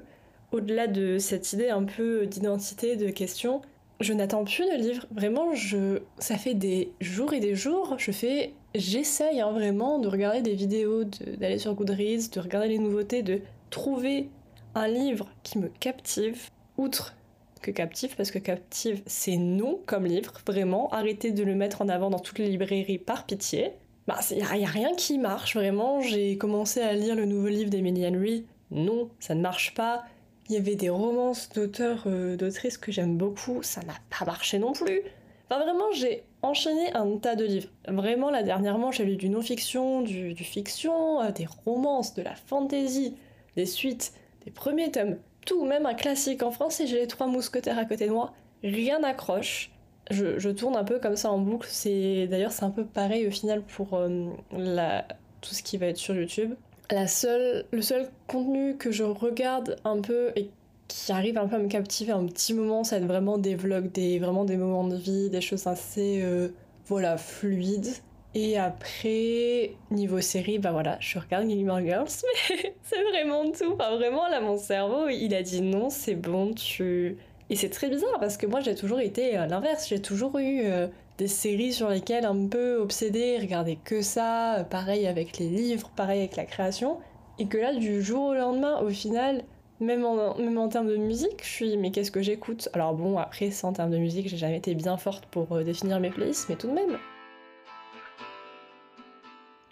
au-delà 0.52 0.86
de 0.86 1.18
cette 1.18 1.52
idée 1.52 1.70
un 1.70 1.84
peu 1.84 2.26
d'identité, 2.26 2.96
de 2.96 3.10
question, 3.10 3.62
je 4.00 4.12
n'attends 4.12 4.44
plus 4.44 4.64
de 4.64 4.76
livre. 4.76 5.06
Vraiment, 5.10 5.54
je, 5.54 6.00
ça 6.18 6.36
fait 6.36 6.54
des 6.54 6.92
jours 7.00 7.32
et 7.32 7.40
des 7.40 7.54
jours. 7.54 7.96
Je 7.98 8.12
fais, 8.12 8.54
j'essaye 8.74 9.40
hein, 9.40 9.50
vraiment 9.52 9.98
de 9.98 10.08
regarder 10.08 10.40
des 10.40 10.54
vidéos, 10.54 11.04
d'aller 11.04 11.58
sur 11.58 11.74
Goodreads, 11.74 12.30
de 12.32 12.40
regarder 12.40 12.68
les 12.68 12.78
nouveautés, 12.78 13.22
de 13.22 13.40
trouver 13.70 14.28
un 14.74 14.88
livre 14.88 15.28
qui 15.42 15.58
me 15.58 15.68
captive. 15.68 16.48
Outre 16.76 17.16
que 17.60 17.72
captive, 17.72 18.14
parce 18.16 18.30
que 18.30 18.38
captive, 18.38 19.02
c'est 19.06 19.36
non 19.36 19.80
comme 19.84 20.06
livre, 20.06 20.32
vraiment. 20.46 20.88
Arrêtez 20.90 21.32
de 21.32 21.42
le 21.42 21.56
mettre 21.56 21.82
en 21.82 21.88
avant 21.88 22.08
dans 22.08 22.20
toutes 22.20 22.38
les 22.38 22.48
librairies 22.48 22.98
par 22.98 23.26
pitié. 23.26 23.72
Bah, 24.08 24.20
il 24.30 24.38
n'y 24.38 24.42
a, 24.42 24.68
rien 24.68 24.94
qui 24.94 25.18
marche, 25.18 25.54
vraiment. 25.54 26.00
J'ai 26.00 26.38
commencé 26.38 26.80
à 26.80 26.94
lire 26.94 27.14
le 27.14 27.26
nouveau 27.26 27.48
livre 27.48 27.68
d'Emily 27.68 28.06
Henry. 28.06 28.46
Non, 28.70 29.10
ça 29.20 29.34
ne 29.34 29.42
marche 29.42 29.74
pas. 29.74 30.02
Il 30.48 30.54
y 30.54 30.56
avait 30.56 30.76
des 30.76 30.88
romances 30.88 31.50
d'auteurs, 31.50 32.04
euh, 32.06 32.34
d'autrices 32.34 32.78
que 32.78 32.90
j'aime 32.90 33.18
beaucoup, 33.18 33.62
ça 33.62 33.82
n'a 33.82 33.92
pas 34.08 34.24
marché 34.24 34.58
non 34.58 34.72
plus. 34.72 35.02
Enfin 35.44 35.62
vraiment, 35.62 35.92
j'ai 35.92 36.24
enchaîné 36.40 36.90
un 36.94 37.18
tas 37.18 37.36
de 37.36 37.44
livres. 37.44 37.68
Vraiment, 37.86 38.30
là 38.30 38.42
dernièrement, 38.42 38.92
j'ai 38.92 39.04
lu 39.04 39.16
du 39.16 39.28
non-fiction, 39.28 40.00
du, 40.00 40.34
fiction, 40.36 41.20
euh, 41.20 41.30
des 41.30 41.46
romances, 41.66 42.14
de 42.14 42.22
la 42.22 42.34
fantasy, 42.34 43.14
des 43.56 43.66
suites, 43.66 44.14
des 44.46 44.50
premiers 44.50 44.90
tomes, 44.90 45.18
tout, 45.44 45.66
même 45.66 45.84
un 45.84 45.94
classique 45.94 46.42
en 46.42 46.50
français, 46.50 46.86
j'ai 46.86 47.00
les 47.00 47.08
trois 47.08 47.26
mousquetaires 47.26 47.78
à 47.78 47.84
côté 47.84 48.06
de 48.06 48.12
moi. 48.12 48.32
Rien 48.62 49.00
n'accroche. 49.00 49.70
Je, 50.10 50.50
tourne 50.50 50.76
un 50.76 50.84
peu 50.84 50.98
comme 50.98 51.16
ça 51.16 51.30
en 51.30 51.38
boucle. 51.38 51.68
C'est 51.70 52.26
d'ailleurs 52.26 52.52
c'est 52.52 52.64
un 52.64 52.70
peu 52.70 52.84
pareil 52.84 53.26
au 53.26 53.30
final 53.30 53.62
pour 53.62 53.94
euh, 53.94 54.30
la, 54.52 55.04
tout 55.40 55.54
ce 55.54 55.62
qui 55.62 55.76
va 55.76 55.86
être 55.86 55.98
sur 55.98 56.14
YouTube. 56.14 56.54
La 56.90 57.06
seule, 57.06 57.66
le 57.70 57.82
seul 57.82 58.08
contenu 58.26 58.76
que 58.76 58.90
je 58.90 59.04
regarde 59.04 59.76
un 59.84 60.00
peu 60.00 60.32
et 60.36 60.50
qui 60.88 61.12
arrive 61.12 61.36
un 61.36 61.46
peu 61.46 61.56
à 61.56 61.58
me 61.58 61.68
captiver 61.68 62.12
un 62.12 62.24
petit 62.24 62.54
moment, 62.54 62.82
ça 62.82 62.96
va 62.96 63.02
être 63.02 63.08
vraiment 63.08 63.36
des 63.36 63.54
vlogs, 63.54 63.92
des, 63.92 64.18
vraiment 64.18 64.44
des 64.44 64.56
moments 64.56 64.84
de 64.84 64.96
vie, 64.96 65.28
des 65.28 65.42
choses 65.42 65.66
assez 65.66 66.22
euh, 66.22 66.48
voilà, 66.86 67.18
fluides. 67.18 67.92
Et 68.34 68.58
après, 68.58 69.72
niveau 69.90 70.20
série, 70.20 70.58
bah 70.58 70.72
voilà, 70.72 70.96
je 71.00 71.18
regarde 71.18 71.48
Gilmore 71.48 71.80
Girls, 71.80 72.08
mais 72.50 72.74
c'est 72.82 73.02
vraiment 73.04 73.50
tout. 73.50 73.72
Enfin, 73.72 73.96
vraiment, 73.96 74.28
là, 74.28 74.40
mon 74.40 74.56
cerveau, 74.58 75.08
il 75.08 75.34
a 75.34 75.42
dit 75.42 75.60
non, 75.60 75.90
c'est 75.90 76.14
bon, 76.14 76.52
tu. 76.54 77.16
Et 77.50 77.56
c'est 77.56 77.70
très 77.70 77.88
bizarre 77.88 78.18
parce 78.20 78.36
que 78.36 78.46
moi, 78.46 78.60
j'ai 78.60 78.74
toujours 78.74 79.00
été 79.00 79.36
à 79.36 79.46
l'inverse. 79.46 79.88
J'ai 79.88 80.02
toujours 80.02 80.38
eu 80.38 80.62
euh, 80.64 80.86
des 81.16 81.28
séries 81.28 81.72
sur 81.72 81.88
lesquelles 81.88 82.26
un 82.26 82.46
peu 82.46 82.76
obsédée, 82.76 83.38
regarder 83.38 83.76
que 83.76 84.02
ça. 84.02 84.66
pareil 84.68 85.06
avec 85.06 85.38
les 85.38 85.48
livres, 85.48 85.90
pareil 85.96 86.20
avec 86.20 86.36
la 86.36 86.44
création. 86.44 86.98
Et 87.38 87.46
que 87.46 87.56
là, 87.56 87.74
du 87.74 88.02
jour 88.02 88.26
au 88.26 88.34
lendemain, 88.34 88.80
au 88.80 88.90
final, 88.90 89.44
même 89.80 90.04
en, 90.04 90.36
même 90.36 90.58
en 90.58 90.68
termes 90.68 90.88
de 90.88 90.96
musique, 90.96 91.42
je 91.42 91.48
suis 91.48 91.76
mais 91.76 91.90
qu'est-ce 91.90 92.10
que 92.10 92.20
j'écoute? 92.20 92.68
Alors 92.72 92.94
bon, 92.94 93.16
après, 93.16 93.50
ça 93.50 93.68
en 93.68 93.72
termes 93.72 93.90
de 93.90 93.98
musique, 93.98 94.28
j'ai 94.28 94.36
jamais 94.36 94.58
été 94.58 94.74
bien 94.74 94.96
forte 94.96 95.26
pour 95.26 95.52
euh, 95.52 95.62
définir 95.62 96.00
mes 96.00 96.10
playlists, 96.10 96.48
mais 96.48 96.56
tout 96.56 96.66
de 96.66 96.72
même. 96.72 96.98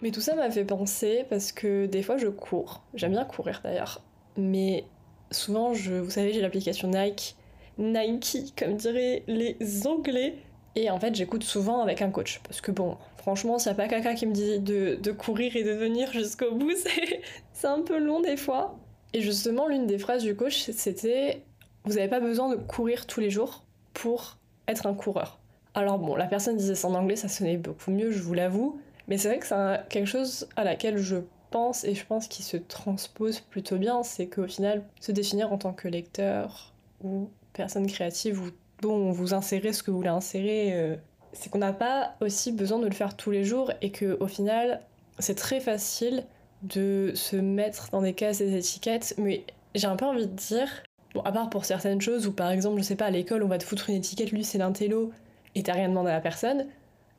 Mais 0.01 0.11
tout 0.11 0.21
ça 0.21 0.35
m'a 0.35 0.49
fait 0.49 0.63
penser 0.63 1.25
parce 1.29 1.51
que 1.51 1.87
des 1.87 2.03
fois 2.03 2.17
je 2.17 2.27
cours. 2.27 2.83
J'aime 2.93 3.11
bien 3.11 3.25
courir 3.25 3.61
d'ailleurs. 3.63 4.01
Mais 4.37 4.85
souvent, 5.31 5.73
je, 5.73 5.95
vous 5.95 6.11
savez, 6.11 6.33
j'ai 6.33 6.41
l'application 6.41 6.87
Nike. 6.87 7.35
Nike, 7.77 8.53
comme 8.57 8.75
diraient 8.75 9.23
les 9.27 9.57
Anglais. 9.85 10.35
Et 10.75 10.89
en 10.89 10.99
fait, 10.99 11.15
j'écoute 11.15 11.43
souvent 11.43 11.81
avec 11.81 12.01
un 12.01 12.11
coach. 12.11 12.39
Parce 12.43 12.61
que 12.61 12.71
bon, 12.71 12.97
franchement, 13.17 13.57
s'il 13.57 13.71
n'y 13.71 13.79
a 13.79 13.83
pas 13.83 13.87
quelqu'un 13.87 14.15
qui 14.15 14.27
me 14.27 14.33
dit 14.33 14.59
de, 14.59 15.11
courir 15.11 15.55
et 15.55 15.63
de 15.63 15.71
venir 15.71 16.11
jusqu'au 16.11 16.53
bout, 16.53 16.73
c'est 17.53 17.67
un 17.67 17.81
peu 17.81 17.97
long 17.97 18.21
des 18.21 18.37
fois. 18.37 18.77
Et 19.13 19.21
justement, 19.21 19.67
l'une 19.67 19.87
des 19.87 19.97
phrases 19.97 20.23
du 20.23 20.35
coach, 20.35 20.69
c'était 20.71 21.41
Vous 21.85 21.95
n'avez 21.95 22.07
pas 22.07 22.19
besoin 22.19 22.49
de 22.49 22.55
courir 22.55 23.07
tous 23.07 23.19
les 23.19 23.29
jours 23.29 23.63
pour 23.93 24.37
être 24.67 24.85
un 24.85 24.93
coureur. 24.93 25.39
Alors 25.73 25.97
bon, 25.99 26.15
la 26.15 26.25
personne 26.25 26.57
disait 26.57 26.75
ça 26.75 26.87
en 26.87 26.95
anglais, 26.95 27.15
ça 27.15 27.27
sonnait 27.27 27.57
beaucoup 27.57 27.91
mieux, 27.91 28.11
je 28.11 28.21
vous 28.21 28.33
l'avoue. 28.33 28.79
Mais 29.07 29.17
c'est 29.17 29.29
vrai 29.29 29.39
que 29.39 29.47
c'est 29.47 29.87
quelque 29.89 30.07
chose 30.07 30.47
à 30.55 30.63
laquelle 30.63 30.97
je 30.97 31.17
pense 31.49 31.83
et 31.85 31.95
je 31.95 32.05
pense 32.05 32.27
qu'il 32.27 32.43
se 32.43 32.57
transpose 32.57 33.39
plutôt 33.39 33.77
bien, 33.77 34.03
c'est 34.03 34.27
qu'au 34.27 34.47
final, 34.47 34.83
se 34.99 35.11
définir 35.11 35.51
en 35.53 35.57
tant 35.57 35.73
que 35.73 35.87
lecteur 35.87 36.73
ou 37.03 37.29
personne 37.57 37.87
créative 37.87 38.41
ou 38.41 38.49
dont 38.81 39.11
vous 39.11 39.33
insérez 39.33 39.73
ce 39.73 39.83
que 39.83 39.91
vous 39.91 39.97
voulez 39.97 40.09
insérer, 40.09 40.73
euh, 40.73 40.95
c'est 41.33 41.49
qu'on 41.49 41.59
n'a 41.59 41.73
pas 41.73 42.15
aussi 42.21 42.51
besoin 42.51 42.79
de 42.79 42.85
le 42.85 42.93
faire 42.93 43.15
tous 43.17 43.31
les 43.31 43.43
jours 43.43 43.71
et 43.81 43.91
qu'au 43.91 44.27
final, 44.27 44.81
c'est 45.19 45.35
très 45.35 45.59
facile 45.59 46.23
de 46.63 47.11
se 47.15 47.35
mettre 47.35 47.89
dans 47.91 48.01
des 48.01 48.13
cases, 48.13 48.37
des 48.37 48.55
étiquettes, 48.55 49.15
mais 49.17 49.43
j'ai 49.75 49.87
un 49.87 49.95
peu 49.95 50.05
envie 50.05 50.27
de 50.27 50.33
dire, 50.33 50.69
bon, 51.13 51.21
à 51.21 51.31
part 51.31 51.49
pour 51.49 51.65
certaines 51.65 52.01
choses 52.01 52.27
où 52.27 52.31
par 52.31 52.51
exemple, 52.51 52.77
je 52.77 52.83
sais 52.83 52.95
pas, 52.95 53.05
à 53.05 53.11
l'école, 53.11 53.43
on 53.43 53.47
va 53.47 53.57
te 53.57 53.63
foutre 53.63 53.89
une 53.89 53.97
étiquette, 53.97 54.31
lui 54.31 54.43
c'est 54.43 54.57
l'intello, 54.57 55.11
et 55.55 55.63
t'as 55.63 55.73
rien 55.73 55.89
demandé 55.89 56.09
à 56.09 56.13
la 56.13 56.21
personne, 56.21 56.65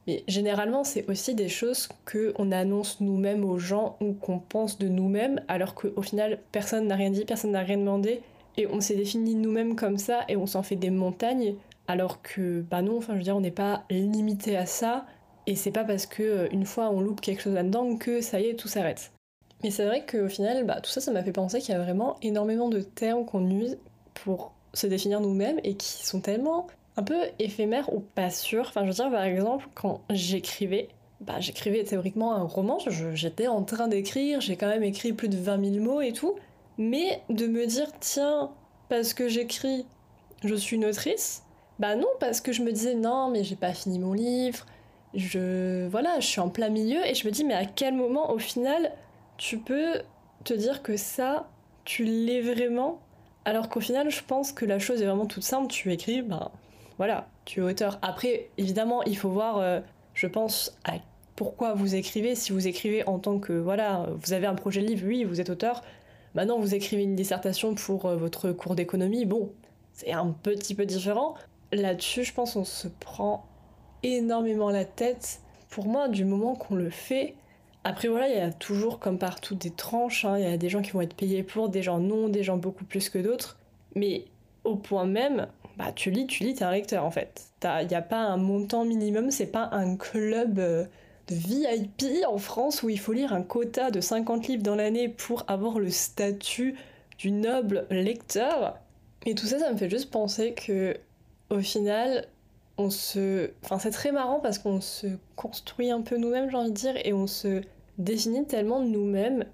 mais 0.06 0.24
généralement, 0.26 0.84
c'est 0.84 1.08
aussi 1.10 1.34
des 1.34 1.48
choses 1.48 1.88
qu'on 2.10 2.50
annonce 2.50 3.00
nous-mêmes 3.00 3.44
aux 3.44 3.58
gens 3.58 3.96
ou 4.00 4.14
qu'on 4.14 4.38
pense 4.38 4.78
de 4.78 4.88
nous-mêmes, 4.88 5.42
alors 5.48 5.74
qu'au 5.74 6.02
final, 6.02 6.38
personne 6.50 6.86
n'a 6.86 6.96
rien 6.96 7.10
dit, 7.10 7.24
personne 7.24 7.52
n'a 7.52 7.60
rien 7.60 7.76
demandé, 7.76 8.22
et 8.58 8.66
on 8.66 8.80
s'est 8.80 8.96
défini 8.96 9.34
nous-mêmes 9.34 9.76
comme 9.76 9.96
ça, 9.96 10.24
et 10.28 10.36
on 10.36 10.46
s'en 10.46 10.62
fait 10.62 10.76
des 10.76 10.90
montagnes, 10.90 11.54
alors 11.86 12.20
que, 12.20 12.60
bah 12.60 12.82
non, 12.82 12.98
enfin, 12.98 13.14
je 13.14 13.18
veux 13.18 13.24
dire, 13.24 13.36
on 13.36 13.40
n'est 13.40 13.50
pas 13.50 13.84
limité 13.88 14.56
à 14.56 14.66
ça, 14.66 15.06
et 15.46 15.56
c'est 15.56 15.70
pas 15.70 15.84
parce 15.84 16.04
que 16.04 16.22
euh, 16.22 16.48
une 16.52 16.66
fois 16.66 16.90
on 16.90 17.00
loupe 17.00 17.22
quelque 17.22 17.40
chose 17.40 17.54
là-dedans 17.54 17.96
que 17.96 18.20
ça 18.20 18.38
y 18.38 18.48
est, 18.48 18.54
tout 18.54 18.68
s'arrête. 18.68 19.12
Mais 19.62 19.70
c'est 19.70 19.86
vrai 19.86 20.04
qu'au 20.04 20.28
final, 20.28 20.64
bah, 20.66 20.80
tout 20.82 20.90
ça, 20.90 21.00
ça 21.00 21.10
m'a 21.10 21.22
fait 21.22 21.32
penser 21.32 21.60
qu'il 21.60 21.72
y 21.72 21.76
a 21.76 21.82
vraiment 21.82 22.16
énormément 22.20 22.68
de 22.68 22.80
termes 22.80 23.24
qu'on 23.24 23.48
use 23.48 23.78
pour 24.12 24.52
se 24.74 24.86
définir 24.86 25.20
nous-mêmes 25.20 25.58
et 25.64 25.74
qui 25.74 26.06
sont 26.06 26.20
tellement 26.20 26.66
un 26.96 27.02
peu 27.02 27.18
éphémère 27.38 27.92
ou 27.94 28.00
pas 28.00 28.30
sûr. 28.30 28.66
Enfin, 28.68 28.82
je 28.82 28.88
veux 28.88 28.94
dire, 28.94 29.10
par 29.10 29.22
exemple, 29.22 29.68
quand 29.74 30.02
j'écrivais, 30.10 30.88
bah, 31.20 31.40
j'écrivais 31.40 31.82
théoriquement 31.82 32.34
un 32.34 32.42
roman, 32.42 32.78
j'étais 33.14 33.48
en 33.48 33.62
train 33.62 33.88
d'écrire, 33.88 34.40
j'ai 34.40 34.56
quand 34.56 34.68
même 34.68 34.84
écrit 34.84 35.12
plus 35.12 35.28
de 35.28 35.36
20 35.36 35.72
000 35.72 35.84
mots 35.84 36.00
et 36.00 36.12
tout, 36.12 36.34
mais 36.78 37.22
de 37.28 37.46
me 37.46 37.66
dire, 37.66 37.88
tiens, 38.00 38.50
parce 38.88 39.12
que 39.12 39.28
j'écris, 39.28 39.84
je 40.44 40.54
suis 40.54 40.76
une 40.76 40.86
autrice, 40.86 41.42
bah 41.78 41.96
non, 41.96 42.08
parce 42.20 42.40
que 42.40 42.52
je 42.52 42.62
me 42.62 42.72
disais, 42.72 42.94
non, 42.94 43.30
mais 43.30 43.44
j'ai 43.44 43.56
pas 43.56 43.74
fini 43.74 43.98
mon 43.98 44.12
livre, 44.12 44.64
je. 45.14 45.86
Voilà, 45.88 46.20
je 46.20 46.26
suis 46.26 46.40
en 46.40 46.48
plein 46.48 46.70
milieu, 46.70 47.04
et 47.06 47.14
je 47.14 47.26
me 47.26 47.32
dis, 47.32 47.44
mais 47.44 47.54
à 47.54 47.66
quel 47.66 47.94
moment, 47.94 48.30
au 48.32 48.38
final, 48.38 48.92
tu 49.36 49.58
peux 49.58 49.94
te 50.44 50.54
dire 50.54 50.82
que 50.82 50.96
ça, 50.96 51.48
tu 51.84 52.04
l'es 52.04 52.40
vraiment? 52.40 53.00
Alors 53.44 53.68
qu'au 53.68 53.80
final, 53.80 54.10
je 54.10 54.22
pense 54.22 54.52
que 54.52 54.64
la 54.64 54.78
chose 54.78 55.00
est 55.00 55.06
vraiment 55.06 55.26
toute 55.26 55.42
simple. 55.42 55.68
Tu 55.68 55.92
écris, 55.92 56.22
bah, 56.22 56.52
voilà, 56.98 57.28
tu 57.44 57.60
es 57.60 57.62
auteur. 57.62 57.98
Après, 58.02 58.50
évidemment, 58.58 59.02
il 59.04 59.16
faut 59.16 59.30
voir, 59.30 59.58
euh, 59.58 59.80
je 60.14 60.26
pense, 60.26 60.76
à 60.84 60.94
pourquoi 61.34 61.72
vous 61.72 61.94
écrivez. 61.94 62.34
Si 62.34 62.52
vous 62.52 62.66
écrivez 62.66 63.06
en 63.08 63.18
tant 63.18 63.38
que, 63.38 63.52
voilà, 63.52 64.06
vous 64.20 64.32
avez 64.32 64.46
un 64.46 64.54
projet 64.54 64.82
de 64.82 64.86
livre, 64.88 65.06
oui, 65.06 65.24
vous 65.24 65.40
êtes 65.40 65.50
auteur. 65.50 65.82
Maintenant, 66.34 66.58
vous 66.58 66.74
écrivez 66.74 67.02
une 67.02 67.16
dissertation 67.16 67.74
pour 67.74 68.06
euh, 68.06 68.16
votre 68.16 68.52
cours 68.52 68.74
d'économie, 68.74 69.24
bon, 69.24 69.50
c'est 69.92 70.12
un 70.12 70.34
petit 70.42 70.74
peu 70.74 70.86
différent. 70.86 71.34
Là-dessus, 71.72 72.24
je 72.24 72.32
pense 72.32 72.56
on 72.56 72.64
se 72.64 72.88
prend 72.88 73.44
énormément 74.02 74.70
la 74.70 74.84
tête. 74.84 75.40
Pour 75.70 75.86
moi, 75.86 76.08
du 76.08 76.24
moment 76.24 76.54
qu'on 76.54 76.76
le 76.76 76.90
fait, 76.90 77.34
après 77.84 78.08
voilà, 78.08 78.28
il 78.28 78.36
y 78.36 78.40
a 78.40 78.52
toujours 78.52 78.98
comme 78.98 79.18
partout 79.18 79.54
des 79.54 79.70
tranches, 79.70 80.24
hein. 80.24 80.38
il 80.38 80.44
y 80.44 80.52
a 80.52 80.56
des 80.56 80.68
gens 80.68 80.82
qui 80.82 80.90
vont 80.92 81.00
être 81.00 81.14
payés 81.14 81.42
pour, 81.42 81.68
des 81.68 81.82
gens 81.82 81.98
non, 81.98 82.28
des 82.28 82.42
gens 82.42 82.56
beaucoup 82.56 82.84
plus 82.84 83.08
que 83.08 83.18
d'autres. 83.18 83.58
Mais 83.94 84.24
au 84.64 84.76
point 84.76 85.06
même, 85.06 85.48
bah 85.76 85.92
tu 85.94 86.10
lis, 86.10 86.26
tu 86.26 86.44
lis, 86.44 86.54
t'es 86.54 86.64
un 86.64 86.72
lecteur 86.72 87.04
en 87.04 87.10
fait. 87.10 87.46
Il 87.64 87.86
n'y 87.86 87.94
a 87.94 88.02
pas 88.02 88.20
un 88.20 88.36
montant 88.36 88.84
minimum, 88.84 89.30
c'est 89.30 89.46
pas 89.46 89.68
un 89.72 89.96
club 89.96 90.58
euh, 90.58 90.84
VIP 91.30 92.24
en 92.26 92.38
France 92.38 92.82
où 92.82 92.88
il 92.88 92.98
faut 92.98 93.12
lire 93.12 93.32
un 93.32 93.42
quota 93.42 93.90
de 93.90 94.00
50 94.00 94.48
livres 94.48 94.62
dans 94.62 94.74
l'année 94.74 95.08
pour 95.08 95.44
avoir 95.48 95.78
le 95.78 95.90
statut 95.90 96.76
du 97.18 97.30
noble 97.30 97.86
lecteur. 97.90 98.78
Et 99.26 99.34
tout 99.34 99.46
ça, 99.46 99.58
ça 99.58 99.72
me 99.72 99.76
fait 99.76 99.90
juste 99.90 100.10
penser 100.10 100.54
que 100.54 100.96
au 101.50 101.60
final, 101.60 102.26
on 102.76 102.90
se. 102.90 103.50
Enfin, 103.64 103.78
c'est 103.78 103.90
très 103.90 104.12
marrant 104.12 104.40
parce 104.40 104.58
qu'on 104.58 104.80
se 104.80 105.06
construit 105.36 105.90
un 105.90 106.00
peu 106.00 106.16
nous-mêmes, 106.16 106.50
j'ai 106.50 106.56
envie 106.56 106.70
de 106.70 106.76
dire, 106.76 106.94
et 107.04 107.12
on 107.12 107.26
se 107.26 107.62
définit 107.98 108.44
tellement 108.46 108.80
nous-mêmes 108.80 109.44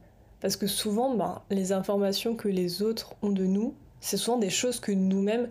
parce 0.41 0.57
que 0.57 0.67
souvent, 0.67 1.15
bah, 1.15 1.45
les 1.51 1.73
informations 1.73 2.37
que 2.37 2.49
les 2.49 2.83
autres 2.83 3.15
ont 3.23 3.31
de 3.31 3.47
nous, 3.47 3.75
c'est 4.01 4.19
souvent 4.19 4.37
des 4.37 4.51
choses 4.51 4.79
que 4.79 4.93
nous-mêmes 4.93 5.49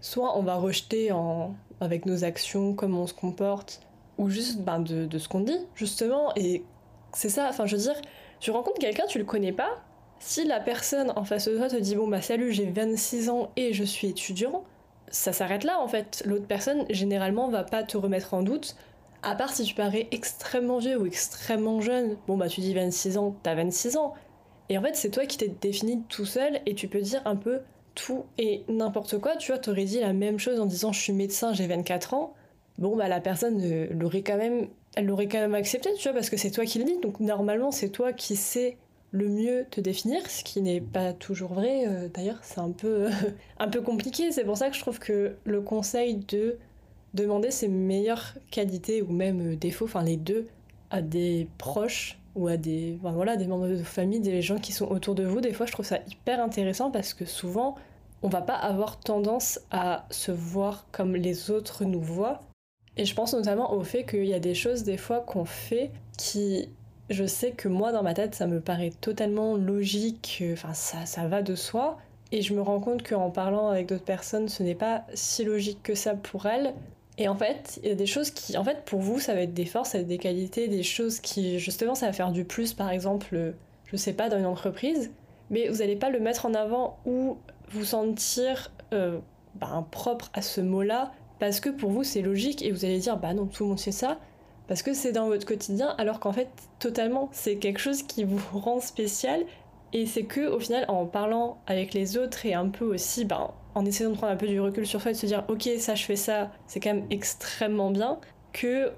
soit 0.00 0.36
on 0.36 0.42
va 0.42 0.56
rejeter 0.56 1.12
en, 1.12 1.54
avec 1.80 2.06
nos 2.06 2.24
actions, 2.24 2.74
comment 2.74 3.02
on 3.02 3.06
se 3.06 3.14
comporte, 3.14 3.80
ou 4.18 4.28
juste 4.28 4.60
ben, 4.60 4.80
de, 4.80 5.06
de 5.06 5.18
ce 5.18 5.28
qu'on 5.28 5.40
dit, 5.40 5.58
justement. 5.74 6.32
Et 6.36 6.64
c'est 7.12 7.28
ça, 7.28 7.48
enfin 7.48 7.66
je 7.66 7.76
veux 7.76 7.82
dire, 7.82 8.00
tu 8.40 8.50
rencontres 8.50 8.78
quelqu'un, 8.78 9.06
tu 9.06 9.18
le 9.18 9.24
connais 9.24 9.52
pas, 9.52 9.82
si 10.18 10.44
la 10.44 10.60
personne 10.60 11.12
en 11.16 11.24
face 11.24 11.48
de 11.48 11.56
toi 11.56 11.68
te 11.68 11.76
dit 11.76 11.96
bon 11.96 12.06
bah 12.06 12.22
salut, 12.22 12.52
j'ai 12.52 12.66
26 12.66 13.28
ans 13.28 13.50
et 13.56 13.72
je 13.72 13.82
suis 13.82 14.08
étudiant, 14.08 14.62
ça 15.08 15.32
s'arrête 15.32 15.64
là 15.64 15.80
en 15.80 15.88
fait. 15.88 16.22
L'autre 16.26 16.46
personne 16.46 16.86
généralement 16.90 17.48
va 17.48 17.64
pas 17.64 17.82
te 17.82 17.96
remettre 17.96 18.32
en 18.32 18.42
doute, 18.42 18.76
à 19.22 19.34
part 19.34 19.52
si 19.52 19.64
tu 19.64 19.74
parais 19.74 20.06
extrêmement 20.12 20.78
vieux 20.78 20.96
ou 20.96 21.06
extrêmement 21.06 21.80
jeune. 21.80 22.16
Bon 22.28 22.36
bah 22.36 22.48
tu 22.48 22.60
dis 22.60 22.72
26 22.72 23.18
ans, 23.18 23.36
t'as 23.42 23.56
26 23.56 23.96
ans. 23.96 24.14
Et 24.68 24.78
en 24.78 24.82
fait 24.82 24.94
c'est 24.94 25.10
toi 25.10 25.26
qui 25.26 25.38
t'es 25.38 25.48
défini 25.60 26.02
tout 26.08 26.24
seul 26.24 26.60
et 26.66 26.74
tu 26.76 26.86
peux 26.86 27.00
dire 27.00 27.20
un 27.24 27.36
peu 27.36 27.60
tout 27.96 28.24
et 28.38 28.64
n'importe 28.68 29.18
quoi. 29.18 29.36
Tu 29.36 29.50
vois, 29.50 29.58
t'aurais 29.58 29.84
dit 29.84 30.00
la 30.00 30.12
même 30.12 30.38
chose 30.38 30.60
en 30.60 30.66
disant 30.66 30.92
je 30.92 31.00
suis 31.00 31.12
médecin, 31.12 31.52
j'ai 31.52 31.66
24 31.66 32.14
ans. 32.14 32.34
Bon, 32.78 32.96
bah 32.96 33.08
la 33.08 33.20
personne 33.20 33.60
euh, 33.62 33.86
l'aurait 33.92 34.22
quand 34.22 34.36
même, 34.36 34.68
elle 34.96 35.06
l'aurait 35.06 35.28
quand 35.28 35.38
même 35.38 35.54
accepté, 35.54 35.90
tu 35.94 36.04
vois, 36.04 36.12
parce 36.12 36.30
que 36.30 36.36
c'est 36.36 36.50
toi 36.50 36.64
qui 36.64 36.78
le 36.78 36.84
dis. 36.84 36.98
Donc 37.00 37.20
normalement, 37.20 37.70
c'est 37.70 37.90
toi 37.90 38.12
qui 38.12 38.36
sais 38.36 38.76
le 39.12 39.28
mieux 39.28 39.66
te 39.70 39.80
définir, 39.80 40.28
ce 40.28 40.42
qui 40.42 40.62
n'est 40.62 40.80
pas 40.80 41.12
toujours 41.12 41.52
vrai. 41.52 41.86
Euh, 41.86 42.08
d'ailleurs, 42.08 42.38
c'est 42.42 42.60
un 42.60 42.70
peu, 42.70 43.08
un 43.58 43.68
peu 43.68 43.82
compliqué. 43.82 44.32
C'est 44.32 44.44
pour 44.44 44.56
ça 44.56 44.70
que 44.70 44.76
je 44.76 44.80
trouve 44.80 44.98
que 44.98 45.36
le 45.44 45.60
conseil 45.60 46.16
de 46.16 46.58
demander 47.14 47.50
ses 47.50 47.68
meilleures 47.68 48.34
qualités 48.50 49.02
ou 49.02 49.12
même 49.12 49.52
euh, 49.52 49.56
défauts, 49.56 49.84
enfin 49.84 50.02
les 50.02 50.16
deux, 50.16 50.48
à 50.90 51.02
des 51.02 51.48
proches 51.58 52.18
ou 52.34 52.48
à 52.48 52.56
des, 52.56 52.98
voilà, 53.02 53.36
des 53.36 53.46
membres 53.46 53.68
de 53.68 53.76
famille, 53.76 54.20
des 54.20 54.40
gens 54.40 54.58
qui 54.58 54.72
sont 54.72 54.86
autour 54.90 55.14
de 55.14 55.24
vous, 55.24 55.40
des 55.40 55.52
fois 55.52 55.66
je 55.66 55.72
trouve 55.72 55.84
ça 55.84 55.98
hyper 56.10 56.40
intéressant 56.40 56.90
parce 56.90 57.12
que 57.12 57.26
souvent 57.26 57.74
on 58.22 58.28
va 58.28 58.40
pas 58.40 58.54
avoir 58.54 58.98
tendance 58.98 59.60
à 59.70 60.06
se 60.10 60.32
voir 60.32 60.86
comme 60.92 61.14
les 61.14 61.50
autres 61.50 61.84
nous 61.84 62.00
voient. 62.00 62.42
Et 62.96 63.04
je 63.04 63.14
pense 63.14 63.34
notamment 63.34 63.72
au 63.72 63.82
fait 63.82 64.04
qu'il 64.04 64.26
y 64.26 64.34
a 64.34 64.40
des 64.40 64.54
choses 64.54 64.82
des 64.82 64.96
fois 64.96 65.20
qu'on 65.20 65.44
fait 65.44 65.90
qui, 66.18 66.68
je 67.10 67.24
sais 67.24 67.52
que 67.52 67.68
moi 67.68 67.92
dans 67.92 68.02
ma 68.02 68.14
tête 68.14 68.34
ça 68.34 68.46
me 68.46 68.60
paraît 68.60 68.92
totalement 69.00 69.56
logique, 69.56 70.42
enfin 70.52 70.74
ça, 70.74 71.06
ça 71.06 71.26
va 71.26 71.42
de 71.42 71.54
soi. 71.54 71.98
Et 72.32 72.40
je 72.40 72.54
me 72.54 72.62
rends 72.62 72.80
compte 72.80 73.06
qu'en 73.06 73.30
parlant 73.30 73.68
avec 73.68 73.86
d'autres 73.86 74.04
personnes, 74.04 74.48
ce 74.48 74.62
n'est 74.62 74.74
pas 74.74 75.04
si 75.12 75.44
logique 75.44 75.82
que 75.82 75.94
ça 75.94 76.14
pour 76.14 76.46
elles. 76.46 76.72
Et 77.18 77.28
en 77.28 77.36
fait, 77.36 77.78
il 77.82 77.90
y 77.90 77.92
a 77.92 77.94
des 77.94 78.06
choses 78.06 78.30
qui, 78.30 78.56
en 78.56 78.64
fait, 78.64 78.86
pour 78.86 79.00
vous, 79.00 79.20
ça 79.20 79.34
va 79.34 79.42
être 79.42 79.52
des 79.52 79.66
forces, 79.66 79.90
ça 79.90 79.98
va 79.98 80.02
être 80.02 80.08
des 80.08 80.16
qualités, 80.16 80.66
des 80.66 80.82
choses 80.82 81.20
qui, 81.20 81.58
justement, 81.58 81.94
ça 81.94 82.06
va 82.06 82.14
faire 82.14 82.32
du 82.32 82.46
plus. 82.46 82.72
Par 82.72 82.88
exemple, 82.88 83.52
je 83.84 83.96
sais 83.98 84.14
pas, 84.14 84.30
dans 84.30 84.38
une 84.38 84.46
entreprise, 84.46 85.10
mais 85.50 85.68
vous 85.68 85.76
n'allez 85.76 85.96
pas 85.96 86.08
le 86.08 86.20
mettre 86.20 86.46
en 86.46 86.54
avant 86.54 86.98
ou 87.04 87.36
vous 87.68 87.84
sentir 87.84 88.72
euh, 88.94 89.18
ben, 89.56 89.86
propre 89.90 90.30
à 90.32 90.40
ce 90.40 90.62
mot-là 90.62 91.12
parce 91.42 91.58
que 91.58 91.70
pour 91.70 91.90
vous 91.90 92.04
c'est 92.04 92.22
logique 92.22 92.62
et 92.62 92.70
vous 92.70 92.84
allez 92.84 93.00
dire 93.00 93.16
bah 93.16 93.34
non, 93.34 93.46
tout 93.46 93.64
le 93.64 93.70
monde 93.70 93.78
sait 93.80 93.90
ça 93.90 94.20
parce 94.68 94.80
que 94.80 94.94
c'est 94.94 95.10
dans 95.10 95.26
votre 95.26 95.44
quotidien 95.44 95.92
alors 95.98 96.20
qu'en 96.20 96.32
fait 96.32 96.48
totalement 96.78 97.30
c'est 97.32 97.56
quelque 97.56 97.80
chose 97.80 98.04
qui 98.04 98.22
vous 98.22 98.38
rend 98.56 98.78
spécial 98.78 99.42
et 99.92 100.06
c'est 100.06 100.22
que 100.22 100.46
au 100.46 100.60
final 100.60 100.84
en 100.86 101.04
parlant 101.04 101.58
avec 101.66 101.94
les 101.94 102.16
autres 102.16 102.46
et 102.46 102.54
un 102.54 102.68
peu 102.68 102.84
aussi 102.84 103.24
ben, 103.24 103.50
en 103.74 103.84
essayant 103.84 104.10
de 104.10 104.14
prendre 104.14 104.32
un 104.32 104.36
peu 104.36 104.46
du 104.46 104.60
recul 104.60 104.86
sur 104.86 105.00
soi 105.00 105.10
et 105.10 105.14
de 105.14 105.18
se 105.18 105.26
dire 105.26 105.44
ok 105.48 105.68
ça 105.80 105.96
je 105.96 106.04
fais 106.04 106.14
ça 106.14 106.52
c'est 106.68 106.78
quand 106.78 106.94
même 106.94 107.06
extrêmement 107.10 107.90
bien 107.90 108.20
que 108.52 108.92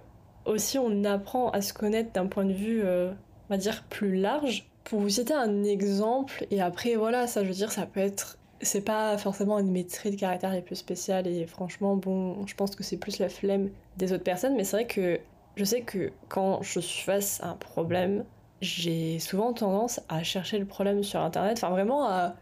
aussi 0.45 0.79
on 0.79 1.03
apprend 1.05 1.49
à 1.49 1.63
se 1.63 1.73
connaître 1.73 2.13
d'un 2.13 2.27
point 2.27 2.45
de 2.45 2.53
vue 2.53 2.83
euh, 2.85 3.11
on 3.49 3.55
va 3.55 3.57
dire 3.57 3.85
plus 3.89 4.17
large. 4.17 4.69
Pour 4.85 5.01
vous 5.01 5.09
citer 5.09 5.33
un 5.33 5.65
exemple 5.65 6.47
et 6.51 6.61
après 6.61 6.97
voilà 6.97 7.27
ça 7.27 7.43
je 7.43 7.49
veux 7.49 7.55
dire 7.55 7.73
ça 7.73 7.87
peut 7.87 8.01
être 8.01 8.37
c'est 8.64 8.83
pas 8.83 9.16
forcément 9.18 9.59
une 9.59 9.71
maîtrise 9.71 10.14
de 10.14 10.21
caractère 10.21 10.52
les 10.52 10.62
plus 10.62 10.76
spéciales 10.76 11.26
et 11.26 11.47
franchement 11.47 11.97
bon 11.97 12.47
je 12.47 12.54
pense 12.54 12.75
que 12.76 12.83
c'est 12.83 12.97
plus 12.97 13.18
la 13.18 13.28
flemme 13.28 13.71
des 13.97 14.12
autres 14.12 14.25
personnes 14.25 14.56
mais 14.56 14.64
c'est 14.64 14.76
vrai 14.76 14.87
que 14.87 15.21
je 15.56 15.64
sais 15.64 15.83
que 15.83 16.12
quand 16.28 16.62
je 16.62 16.80
suis 16.80 17.04
face 17.04 17.40
à 17.42 17.50
un 17.50 17.54
problème 17.54 18.25
j'ai 18.61 19.18
souvent 19.18 19.52
tendance 19.52 20.00
à 20.09 20.23
chercher 20.23 20.59
le 20.59 20.66
problème 20.66 21.02
sur 21.02 21.21
internet 21.21 21.59
enfin 21.59 21.71
vraiment 21.71 22.09
à 22.09 22.35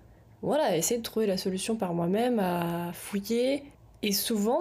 voilà 0.42 0.76
essayer 0.76 0.98
de 0.98 1.02
trouver 1.02 1.26
la 1.26 1.36
solution 1.36 1.76
par 1.76 1.94
moi-même 1.94 2.40
à 2.40 2.92
fouiller. 2.92 3.62
Et 4.02 4.12
souvent 4.12 4.60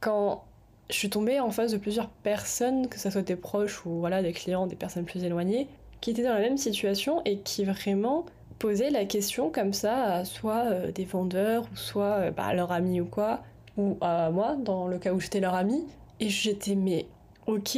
quand 0.00 0.44
je 0.88 0.94
suis 0.94 1.10
tombée 1.10 1.40
en 1.40 1.50
face 1.50 1.72
de 1.72 1.76
plusieurs 1.76 2.08
personnes 2.08 2.88
que 2.88 2.98
ce 2.98 3.10
soit 3.10 3.22
des 3.22 3.36
proches 3.36 3.84
ou 3.84 3.98
voilà 3.98 4.22
des 4.22 4.32
clients 4.32 4.66
des 4.66 4.76
personnes 4.76 5.04
plus 5.04 5.24
éloignées 5.24 5.68
qui 6.00 6.10
étaient 6.10 6.22
dans 6.22 6.34
la 6.34 6.40
même 6.40 6.56
situation 6.56 7.22
et 7.24 7.38
qui 7.38 7.64
vraiment 7.64 8.26
poser 8.62 8.90
la 8.90 9.04
question 9.06 9.50
comme 9.50 9.72
ça 9.72 10.04
à 10.04 10.24
soit 10.24 10.66
euh, 10.70 10.92
des 10.92 11.04
vendeurs 11.04 11.64
ou 11.72 11.76
soit 11.76 12.18
euh, 12.20 12.30
bah, 12.30 12.54
leur 12.54 12.70
ami 12.70 13.00
ou 13.00 13.06
quoi, 13.06 13.42
ou 13.76 13.98
à 14.00 14.30
moi 14.30 14.54
dans 14.54 14.86
le 14.86 15.00
cas 15.00 15.12
où 15.12 15.18
j'étais 15.18 15.40
leur 15.40 15.54
ami. 15.54 15.84
Et 16.20 16.28
j'étais 16.28 16.76
mais 16.76 17.06
ok. 17.48 17.76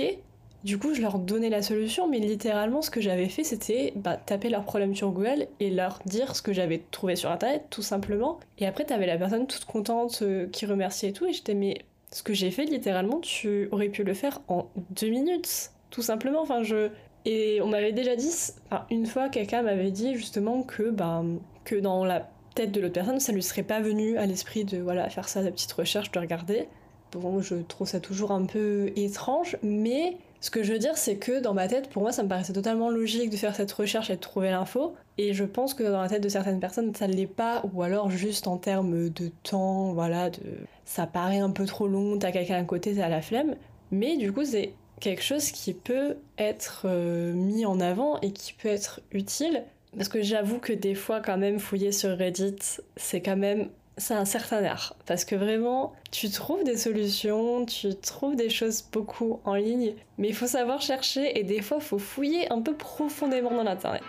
Du 0.62 0.78
coup, 0.78 0.92
je 0.94 1.00
leur 1.00 1.18
donnais 1.18 1.48
la 1.48 1.62
solution, 1.62 2.06
mais 2.06 2.18
littéralement, 2.18 2.82
ce 2.82 2.90
que 2.90 3.00
j'avais 3.00 3.28
fait, 3.28 3.44
c'était 3.44 3.94
bah, 3.96 4.16
taper 4.16 4.50
leur 4.50 4.64
problème 4.64 4.94
sur 4.94 5.10
Google 5.10 5.46
et 5.58 5.70
leur 5.70 6.00
dire 6.04 6.36
ce 6.36 6.42
que 6.42 6.52
j'avais 6.52 6.82
trouvé 6.90 7.16
sur 7.16 7.30
Internet, 7.30 7.64
tout 7.70 7.82
simplement. 7.82 8.38
Et 8.58 8.66
après, 8.66 8.84
t'avais 8.84 9.06
la 9.06 9.16
personne 9.16 9.46
toute 9.46 9.64
contente 9.64 10.20
euh, 10.20 10.48
qui 10.48 10.66
remerciait 10.66 11.10
et 11.10 11.12
tout, 11.12 11.26
et 11.26 11.32
j'étais 11.32 11.54
mais 11.54 11.78
ce 12.12 12.22
que 12.22 12.34
j'ai 12.34 12.50
fait, 12.50 12.64
littéralement, 12.66 13.20
tu 13.20 13.68
aurais 13.72 13.88
pu 13.88 14.04
le 14.04 14.12
faire 14.12 14.42
en 14.48 14.66
deux 14.90 15.08
minutes, 15.08 15.70
tout 15.90 16.02
simplement. 16.02 16.42
Enfin, 16.42 16.62
je 16.62 16.90
et 17.24 17.60
on 17.62 17.66
m'avait 17.68 17.92
déjà 17.92 18.16
dit, 18.16 18.30
enfin, 18.66 18.84
une 18.90 19.06
fois, 19.06 19.28
quelqu'un 19.28 19.62
m'avait 19.62 19.90
dit 19.90 20.14
justement 20.14 20.62
que, 20.62 20.90
ben, 20.90 21.38
que 21.64 21.76
dans 21.76 22.04
la 22.04 22.28
tête 22.54 22.72
de 22.72 22.80
l'autre 22.80 22.94
personne, 22.94 23.20
ça 23.20 23.32
lui 23.32 23.42
serait 23.42 23.62
pas 23.62 23.80
venu 23.80 24.16
à 24.18 24.26
l'esprit 24.26 24.64
de 24.64 24.78
voilà, 24.78 25.08
faire 25.08 25.28
ça, 25.28 25.42
la 25.42 25.50
petite 25.50 25.72
recherche, 25.72 26.10
de 26.10 26.18
regarder. 26.18 26.68
Bon, 27.12 27.40
je 27.40 27.54
trouve 27.54 27.86
ça 27.86 28.00
toujours 28.00 28.32
un 28.32 28.44
peu 28.44 28.92
étrange, 28.96 29.56
mais 29.62 30.16
ce 30.40 30.50
que 30.50 30.62
je 30.62 30.72
veux 30.72 30.78
dire, 30.78 30.96
c'est 30.96 31.16
que 31.16 31.40
dans 31.40 31.54
ma 31.54 31.68
tête, 31.68 31.88
pour 31.88 32.02
moi, 32.02 32.12
ça 32.12 32.22
me 32.22 32.28
paraissait 32.28 32.52
totalement 32.52 32.90
logique 32.90 33.30
de 33.30 33.36
faire 33.36 33.54
cette 33.54 33.72
recherche 33.72 34.10
et 34.10 34.16
de 34.16 34.20
trouver 34.20 34.50
l'info. 34.50 34.94
Et 35.16 35.32
je 35.32 35.44
pense 35.44 35.74
que 35.74 35.84
dans 35.84 36.02
la 36.02 36.08
tête 36.08 36.22
de 36.22 36.28
certaines 36.28 36.60
personnes, 36.60 36.94
ça 36.94 37.06
ne 37.06 37.14
l'est 37.14 37.26
pas, 37.26 37.62
ou 37.72 37.82
alors 37.82 38.10
juste 38.10 38.46
en 38.46 38.58
termes 38.58 39.08
de 39.08 39.30
temps, 39.42 39.92
voilà, 39.94 40.28
de 40.30 40.40
ça 40.84 41.06
paraît 41.06 41.38
un 41.38 41.50
peu 41.50 41.64
trop 41.64 41.86
long, 41.86 42.18
t'as 42.18 42.32
quelqu'un 42.32 42.56
à 42.56 42.64
côté, 42.64 42.94
t'as 42.94 43.08
la 43.08 43.22
flemme. 43.22 43.54
Mais 43.90 44.16
du 44.16 44.32
coup, 44.32 44.44
c'est 44.44 44.74
quelque 45.00 45.22
chose 45.22 45.50
qui 45.50 45.74
peut 45.74 46.16
être 46.38 46.82
euh, 46.86 47.32
mis 47.32 47.66
en 47.66 47.80
avant 47.80 48.20
et 48.20 48.32
qui 48.32 48.52
peut 48.52 48.68
être 48.68 49.00
utile. 49.12 49.64
Parce 49.96 50.08
que 50.08 50.22
j'avoue 50.22 50.58
que 50.58 50.72
des 50.72 50.94
fois, 50.94 51.20
quand 51.20 51.38
même, 51.38 51.58
fouiller 51.58 51.92
sur 51.92 52.16
Reddit, 52.16 52.56
c'est 52.96 53.20
quand 53.20 53.36
même. 53.36 53.70
C'est 53.96 54.14
un 54.14 54.24
certain 54.24 54.64
art. 54.64 54.96
Parce 55.06 55.24
que 55.24 55.36
vraiment, 55.36 55.92
tu 56.10 56.28
trouves 56.28 56.64
des 56.64 56.76
solutions, 56.76 57.64
tu 57.64 57.94
trouves 57.94 58.34
des 58.34 58.50
choses 58.50 58.82
beaucoup 58.90 59.40
en 59.44 59.54
ligne, 59.54 59.94
mais 60.18 60.28
il 60.28 60.34
faut 60.34 60.48
savoir 60.48 60.82
chercher 60.82 61.38
et 61.38 61.44
des 61.44 61.62
fois, 61.62 61.76
il 61.80 61.84
faut 61.84 62.00
fouiller 62.00 62.52
un 62.52 62.60
peu 62.60 62.74
profondément 62.74 63.52
dans 63.52 63.62
l'internet. 63.62 64.02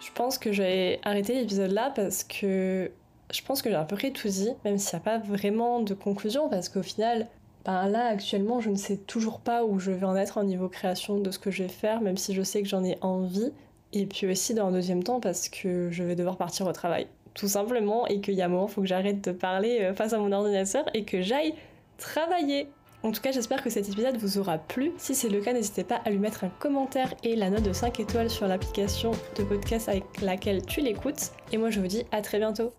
Je 0.00 0.12
pense 0.14 0.38
que 0.38 0.52
je 0.52 0.62
vais 0.62 1.00
arrêter 1.02 1.34
l'épisode 1.34 1.72
là 1.72 1.92
parce 1.94 2.22
que 2.22 2.92
je 3.32 3.42
pense 3.42 3.62
que 3.62 3.70
j'ai 3.70 3.76
à 3.76 3.84
peu 3.84 3.96
près 3.96 4.10
tout 4.10 4.28
dit, 4.28 4.50
même 4.64 4.78
s'il 4.78 4.96
n'y 4.96 5.02
a 5.02 5.04
pas 5.04 5.18
vraiment 5.18 5.80
de 5.80 5.94
conclusion, 5.94 6.48
parce 6.48 6.68
qu'au 6.68 6.82
final, 6.82 7.28
ben 7.64 7.88
là 7.88 8.06
actuellement 8.06 8.60
je 8.60 8.70
ne 8.70 8.76
sais 8.76 8.96
toujours 8.96 9.40
pas 9.40 9.64
où 9.64 9.78
je 9.78 9.90
vais 9.90 10.06
en 10.06 10.16
être 10.16 10.40
au 10.40 10.44
niveau 10.44 10.68
création 10.68 11.18
de 11.18 11.30
ce 11.30 11.38
que 11.38 11.50
je 11.50 11.64
vais 11.64 11.68
faire, 11.68 12.00
même 12.00 12.16
si 12.16 12.34
je 12.34 12.42
sais 12.42 12.62
que 12.62 12.68
j'en 12.68 12.84
ai 12.84 12.98
envie. 13.00 13.52
Et 13.92 14.06
puis 14.06 14.30
aussi 14.30 14.54
dans 14.54 14.68
un 14.68 14.72
deuxième 14.72 15.02
temps 15.02 15.20
parce 15.20 15.48
que 15.48 15.90
je 15.90 16.02
vais 16.04 16.14
devoir 16.14 16.36
partir 16.36 16.66
au 16.66 16.72
travail. 16.72 17.06
Tout 17.34 17.48
simplement, 17.48 18.06
et 18.06 18.20
qu'il 18.20 18.34
y 18.34 18.42
a 18.42 18.46
un 18.46 18.48
moment, 18.48 18.66
il 18.68 18.72
faut 18.72 18.80
que 18.80 18.86
j'arrête 18.86 19.22
de 19.22 19.32
parler 19.32 19.80
euh, 19.82 19.94
face 19.94 20.12
à 20.12 20.18
mon 20.18 20.32
ordinateur 20.32 20.84
et 20.94 21.04
que 21.04 21.22
j'aille 21.22 21.54
travailler. 21.98 22.68
En 23.02 23.12
tout 23.12 23.22
cas, 23.22 23.32
j'espère 23.32 23.62
que 23.62 23.70
cet 23.70 23.88
épisode 23.88 24.16
vous 24.18 24.38
aura 24.38 24.58
plu. 24.58 24.92
Si 24.98 25.14
c'est 25.14 25.28
le 25.28 25.40
cas, 25.40 25.52
n'hésitez 25.52 25.84
pas 25.84 26.02
à 26.04 26.10
lui 26.10 26.18
mettre 26.18 26.44
un 26.44 26.50
commentaire 26.58 27.14
et 27.22 27.34
la 27.34 27.48
note 27.48 27.62
de 27.62 27.72
5 27.72 27.98
étoiles 27.98 28.30
sur 28.30 28.46
l'application 28.46 29.12
de 29.36 29.44
podcast 29.44 29.88
avec 29.88 30.20
laquelle 30.20 30.64
tu 30.66 30.80
l'écoutes. 30.80 31.30
Et 31.52 31.56
moi, 31.56 31.70
je 31.70 31.80
vous 31.80 31.86
dis 31.86 32.04
à 32.12 32.20
très 32.20 32.38
bientôt. 32.38 32.72